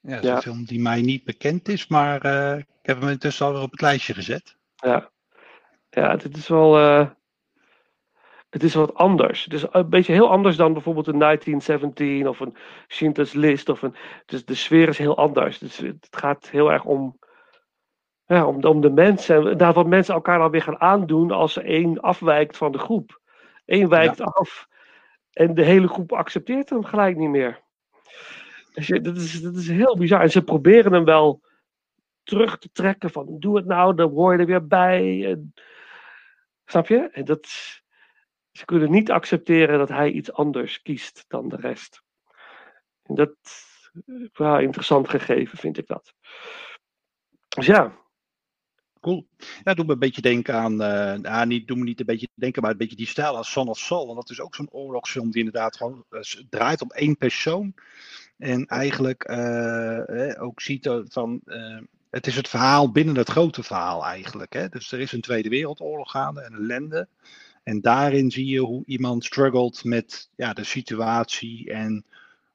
[0.01, 0.37] Ja, dat is Ja.
[0.37, 3.71] een film die mij niet bekend is, maar eh, ik heb hem intussen alweer op
[3.71, 4.57] het lijstje gezet.
[4.75, 5.11] Ja,
[5.91, 6.79] ja dit is wel.
[6.79, 7.11] eh,
[8.55, 9.45] het is wat anders.
[9.45, 13.69] Het is een beetje heel anders dan bijvoorbeeld een 1917 of een Schindler's List.
[13.69, 13.95] Of een,
[14.27, 15.59] dus de sfeer is heel anders.
[15.59, 17.19] Dus het gaat heel erg om,
[18.27, 19.59] ja, om, om de mensen.
[19.59, 23.21] En wat mensen elkaar dan weer gaan aandoen als één afwijkt van de groep.
[23.67, 24.69] Eén wijkt af
[25.33, 27.63] en de hele groep accepteert hem gelijk niet meer.
[28.73, 30.21] Dus je, dat, is, dat is heel bizar.
[30.21, 31.41] En ze proberen hem wel
[32.23, 35.25] terug te trekken van doe het nou, dan hoor je er weer bij.
[35.31, 35.55] En,
[36.65, 37.09] snap je?
[37.13, 37.49] En dat,
[38.57, 42.03] ze kunnen niet accepteren dat hij iets anders kiest dan de rest.
[43.03, 43.37] En dat
[44.33, 46.15] ja, interessant gegeven vind ik dat.
[47.49, 48.03] Dus ja.
[49.01, 49.29] Cool.
[49.65, 52.29] Ja, doe me een beetje denken aan, eh nou, niet, doe me niet een beetje
[52.35, 54.07] denken, maar een beetje die stijl als Son of Soul.
[54.07, 57.75] Want dat is ook zo'n oorlogsfilm die inderdaad gewoon eh, draait om één persoon.
[58.39, 61.79] En eigenlijk eh, eh, ook ziet van, eh,
[62.11, 64.53] het is het verhaal binnen het grote verhaal eigenlijk.
[64.53, 64.69] Hè?
[64.69, 67.09] Dus er is een Tweede Wereldoorlog gaande, een ellende.
[67.65, 72.05] En daarin zie je hoe iemand struggelt met ja, de situatie en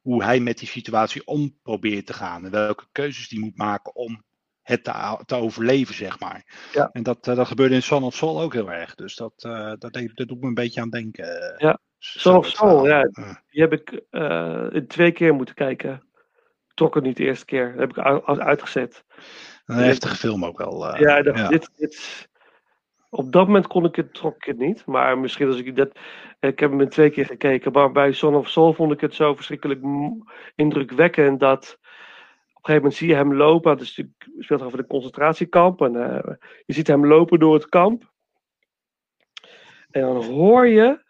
[0.02, 2.46] hoe hij met die situatie om probeert te gaan.
[2.46, 4.24] En welke keuzes die moet maken om
[4.62, 6.70] het te, te overleven, zeg maar.
[6.74, 6.90] Ja.
[6.92, 8.96] En dat, eh, dat gebeurde in Son of Soul ook heel erg.
[8.96, 11.52] Dus dat, eh, dat, deed- dat doet me een beetje aan denken.
[11.54, 12.88] eh, Ja, Son of verhaal.
[12.88, 13.02] ja.
[13.50, 14.04] Die heb ik
[14.88, 16.04] twee keer moeten kijken.
[16.74, 17.72] Trok het niet de eerste keer.
[17.72, 19.04] Dat heb ik uit- uitgezet.
[19.66, 20.98] Een heftige film ook wel.
[20.98, 21.48] ja, dacht, ja.
[21.48, 22.28] Dit, dit,
[23.10, 24.86] op dat moment kon ik het, trok het niet.
[24.86, 26.00] Maar misschien als ik dat.
[26.40, 27.72] Ik heb hem twee keer gekeken.
[27.72, 29.82] Maar bij Son of Soul vond ik het zo verschrikkelijk
[30.56, 31.40] indrukwekkend.
[31.40, 31.86] Dat op
[32.56, 33.72] een gegeven moment zie je hem lopen.
[33.72, 34.04] Het is
[34.40, 35.82] speelt over een concentratiekamp.
[35.82, 36.36] En eh,
[36.66, 38.12] je ziet hem lopen door het kamp.
[39.90, 41.04] En dan hoor je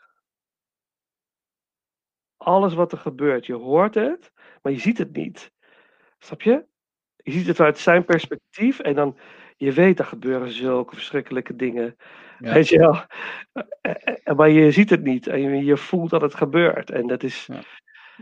[2.37, 3.45] alles wat er gebeurt.
[3.45, 4.31] Je hoort het,
[4.61, 5.51] maar je ziet het niet.
[6.19, 6.65] Snap je?
[7.15, 9.17] Je ziet het uit zijn perspectief en dan,
[9.59, 11.97] je weet, er gebeuren zulke verschrikkelijke dingen.
[12.39, 12.53] Ja.
[12.53, 13.01] Weet je wel?
[13.81, 16.89] Eh, eh, Maar je ziet het niet en je, voelt dat het gebeurt.
[16.89, 17.47] En dat is,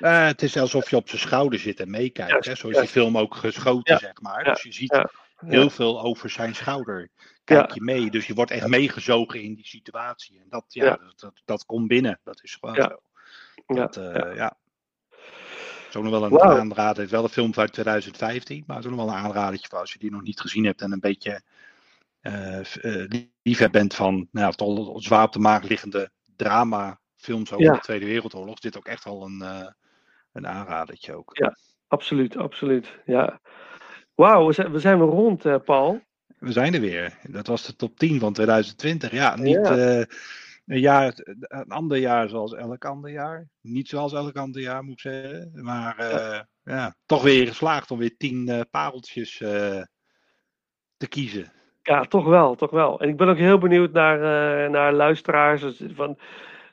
[0.02, 2.46] Eh, het is alsof je op zijn schouder zit en meekijkt.
[2.46, 2.56] Hè?
[2.56, 4.44] Zo is die film ook geschoten, zeg maar.
[4.44, 5.02] Dus je ziet
[5.36, 7.10] heel veel over zijn schouder.
[7.44, 8.10] Kijk je mee.
[8.10, 10.40] Dus je wordt echt meegezogen in die situatie.
[10.40, 10.90] En dat, ja.
[10.90, 12.20] Dat, dat, dat komt binnen.
[12.24, 12.90] Dat is gewoon Ja.
[12.90, 13.76] zo.
[13.76, 13.96] Dat,
[14.36, 14.58] ja.
[15.98, 16.95] Zo nog wel een aanrader.
[16.95, 19.80] Het is wel een film uit 2015, maar het is nog wel een aanradertje voor
[19.80, 21.41] als je die nog niet gezien hebt en een beetje
[23.43, 27.74] liefhebber bent van nou, toch zwaar op de maag liggende dramafilms over Ja.
[27.74, 28.54] de Tweede Wereldoorlog.
[28.54, 29.68] Is dit ook echt wel een, eh,
[30.34, 31.30] een aanradertje ook.
[31.38, 33.00] Ja, absoluut, absoluut.
[33.06, 33.39] Ja.
[34.15, 36.02] Wauw, we zijn, we zijn weer rond, Paul.
[36.40, 37.18] We zijn er weer.
[37.30, 39.11] Dat was de top 10 van 2020.
[39.11, 40.06] Ja, niet Ja.
[40.68, 43.48] Eh, een, jaar, een ander jaar zoals elk ander jaar.
[43.61, 45.52] Niet zoals elk ander jaar, moet ik zeggen.
[45.64, 46.95] Maar eh, ja.
[47.06, 49.81] toch weer geslaagd om weer 10 eh, pareltjes eh,
[50.98, 51.52] te kiezen.
[51.88, 52.99] Ja, toch wel, toch wel.
[52.99, 55.61] En ik ben ook heel benieuwd naar, eh, naar luisteraars.
[55.61, 56.18] dus Van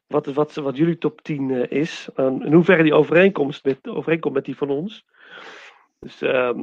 [0.06, 2.08] wat, wat, wat jullie top 10 eh, is.
[2.14, 5.04] En in hoeverre die overeenkomst met, overeenkomt met die van ons.
[5.98, 6.60] Dus, ehm,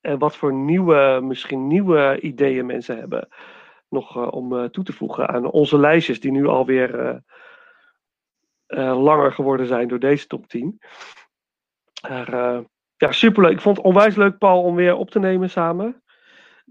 [0.00, 3.28] en wat voor nieuwe, misschien nieuwe ideeën mensen hebben.
[3.90, 7.22] Nog eh, om eh, toe te voegen aan onze lijstjes, die nu alweer
[8.66, 10.80] eh langer geworden zijn door deze top 10.
[12.08, 12.60] Maar, eh,
[12.96, 13.52] ja, superleuk.
[13.52, 16.02] Ik vond het onwijs leuk, Paul, om weer op te nemen samen.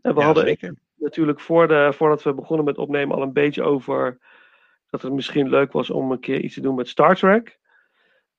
[0.02, 0.76] En we Ja, hadden zeker.
[0.96, 4.18] natuurlijk voor de, voordat we begonnen met opnemen al een beetje over
[4.90, 7.60] dat het misschien leuk was om een keer iets te doen met Star Trek.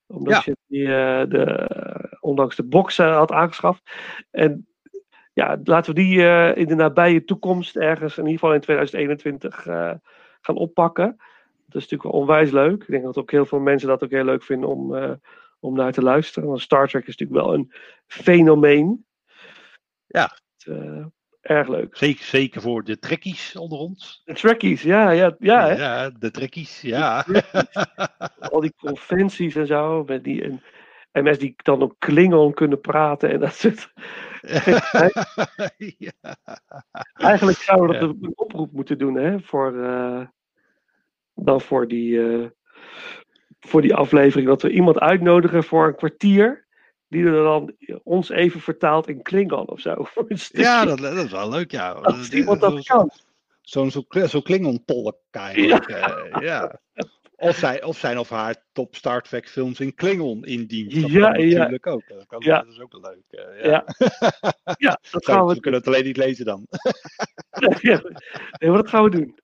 [0.07, 0.85] Omdat je die,
[1.27, 3.91] de, ondanks de box had aangeschaft.
[4.31, 4.70] En
[5.33, 9.65] ja, laten we die eh, in de nabije toekomst ergens, in ieder geval in 2021,
[9.65, 9.93] eh,
[10.41, 11.15] gaan oppakken.
[11.65, 12.81] Dat is natuurlijk wel onwijs leuk.
[12.81, 15.11] Ik denk dat ook heel veel mensen dat ook heel leuk vinden om, eh,
[15.59, 16.49] om naar te luisteren.
[16.49, 17.73] Want Star Trek is natuurlijk wel een
[18.07, 19.05] fenomeen.
[20.07, 20.37] Ja.
[21.41, 21.97] Erg leuk.
[21.97, 24.21] Zeker, zeker voor de trekkies onder ons.
[24.25, 25.67] De trekkies, ja, ja, ja.
[25.67, 25.73] hè?
[25.73, 27.25] Ja, de trekkies, ja.
[28.39, 30.03] Al die conventies en zo.
[30.03, 30.61] Met die, en,
[31.11, 33.93] en mensen die dan op Klingon kunnen praten en dat soort.
[37.13, 39.39] Eigenlijk zouden we dat een oproep moeten doen, hè?
[39.39, 40.21] Voor, eh,
[41.35, 42.47] dan voor die, eh,
[43.59, 44.47] voor die aflevering.
[44.47, 46.69] Dat we iemand uitnodigen voor een kwartier.
[47.07, 50.05] Die er dan ons even vertaalt in Klingon of zo.
[50.51, 52.15] Ja, dat, dat is wel leuk, ja.
[52.31, 53.11] Iemand dat kan.
[53.61, 55.89] Zo'n zo, zo Klingon-tolk eigenlijk.
[55.89, 56.39] Ja.
[56.39, 56.79] ja.
[57.41, 61.01] Of, zij, of zijn of haar top Star Trek films in Klingon in dienst.
[61.01, 61.57] Dat Ja, kan ja.
[61.57, 62.07] natuurlijk ook.
[62.07, 62.57] Dat, kan, Ja.
[62.61, 63.23] dat is ook leuk.
[63.29, 63.83] eh, Ja.
[64.77, 66.67] Ja, dat Zo, gaan we we kunnen het alleen niet lezen dan.
[67.81, 68.01] Ja,
[68.59, 69.39] nee, maar dat gaan we doen.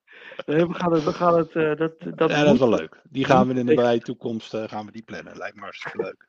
[0.46, 3.00] Nee, we gaan het, we gaan het, eh, dat, dat, ja, dat is wel leuk.
[3.10, 5.36] Die gaan we in de nabije toekomst eh, gaan we die plannen.
[5.36, 6.28] Lijkt me hartstikke leuk.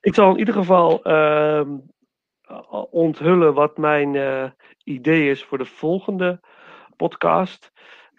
[0.00, 1.76] Ik zal in ieder geval ehm,
[2.90, 4.52] onthullen wat mijn
[4.84, 6.40] idee is voor de volgende
[6.96, 7.72] podcast.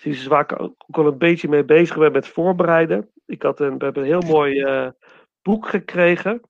[0.04, 3.12] Is waar ik ook al een beetje mee bezig ben met voorbereiden.
[3.26, 4.90] Ik had een, we hebben een heel mooi eh,
[5.42, 6.42] boek gekregen.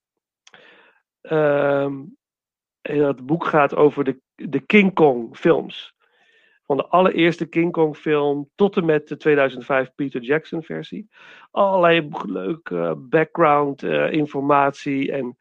[1.21, 2.03] Ehm,
[2.81, 5.95] en dat boek gaat over de, de King Kong films.
[6.65, 11.09] Van de allereerste King Kong film tot en met de 2005 Peter Jackson versie.
[11.51, 15.37] Allerlei leuke background eh, informatie en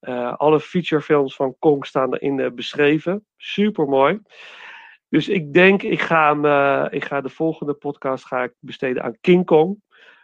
[0.00, 3.26] eh, alle featurefilms van Kong staan erin eh, beschreven.
[3.36, 4.20] Super mooi.
[5.08, 9.02] Dus ik denk, ik ga, hem, eh, ik ga de volgende podcast ga ik besteden
[9.02, 9.82] aan King Kong.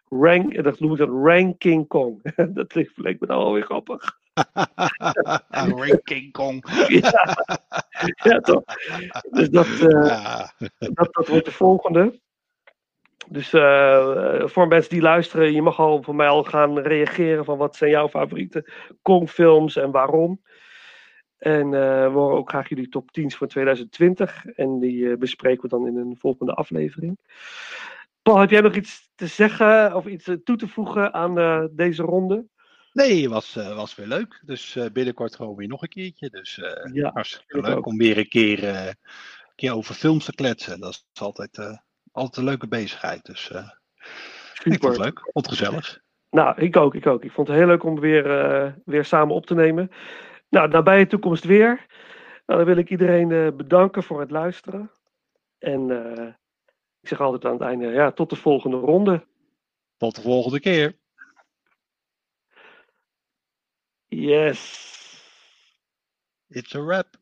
[0.08, 2.34] Rank, en dat noem ik dan Rank King Kong.
[2.54, 4.18] dat leek me nou alweer grappig.
[5.78, 6.64] Ranking Kong.
[6.88, 7.36] ja,
[8.22, 8.62] ja, toch?
[9.30, 10.48] Dus dat, eh,
[10.78, 12.20] dat, dat wordt de volgende.
[13.28, 17.44] Dus eh, eh, voor mensen die luisteren, je mag al voor mij al gaan reageren
[17.44, 18.70] van wat zijn jouw favoriete
[19.02, 20.40] Kong-films en waarom.
[21.44, 24.46] En eh, we horen ook graag jullie top 10's van 2020.
[24.46, 27.18] En die eh, bespreken we dan in een volgende aflevering.
[28.22, 32.02] Paul, heb jij nog iets te zeggen of iets eh, toe te voegen aan deze
[32.02, 32.46] ronde?
[32.92, 34.42] Nee, het was, was weer leuk.
[34.44, 36.30] Dus binnenkort gewoon weer nog een keertje.
[36.30, 37.86] Dus eh Ja, hartstikke ik leuk ook.
[37.86, 38.94] om weer een keer, een
[39.54, 40.80] keer over films te kletsen.
[40.80, 41.58] Dat is altijd,
[42.12, 43.24] altijd een leuke bezigheid.
[43.24, 43.50] Dus
[44.62, 45.20] ik vond het leuk.
[45.20, 46.00] Vond het gezellig.
[46.30, 47.24] Nou, ik ook, ik ook.
[47.24, 48.24] Ik vond het heel leuk om weer,
[48.84, 49.90] weer samen op te nemen.
[50.54, 51.86] Nou, nabije toekomst weer.
[52.46, 54.90] Nou, dan wil ik iedereen eh, bedanken voor het luisteren.
[55.58, 56.26] En eh,
[57.00, 59.26] ik zeg altijd aan het einde, ja, tot de volgende ronde.
[59.96, 60.98] Tot de volgende keer.
[64.06, 64.92] Yes.
[66.48, 67.16] It's a wrap.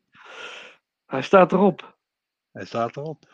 [1.05, 1.97] Hij staat erop.
[2.51, 3.32] Hij staat erop.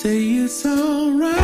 [0.00, 1.37] Say it's alright.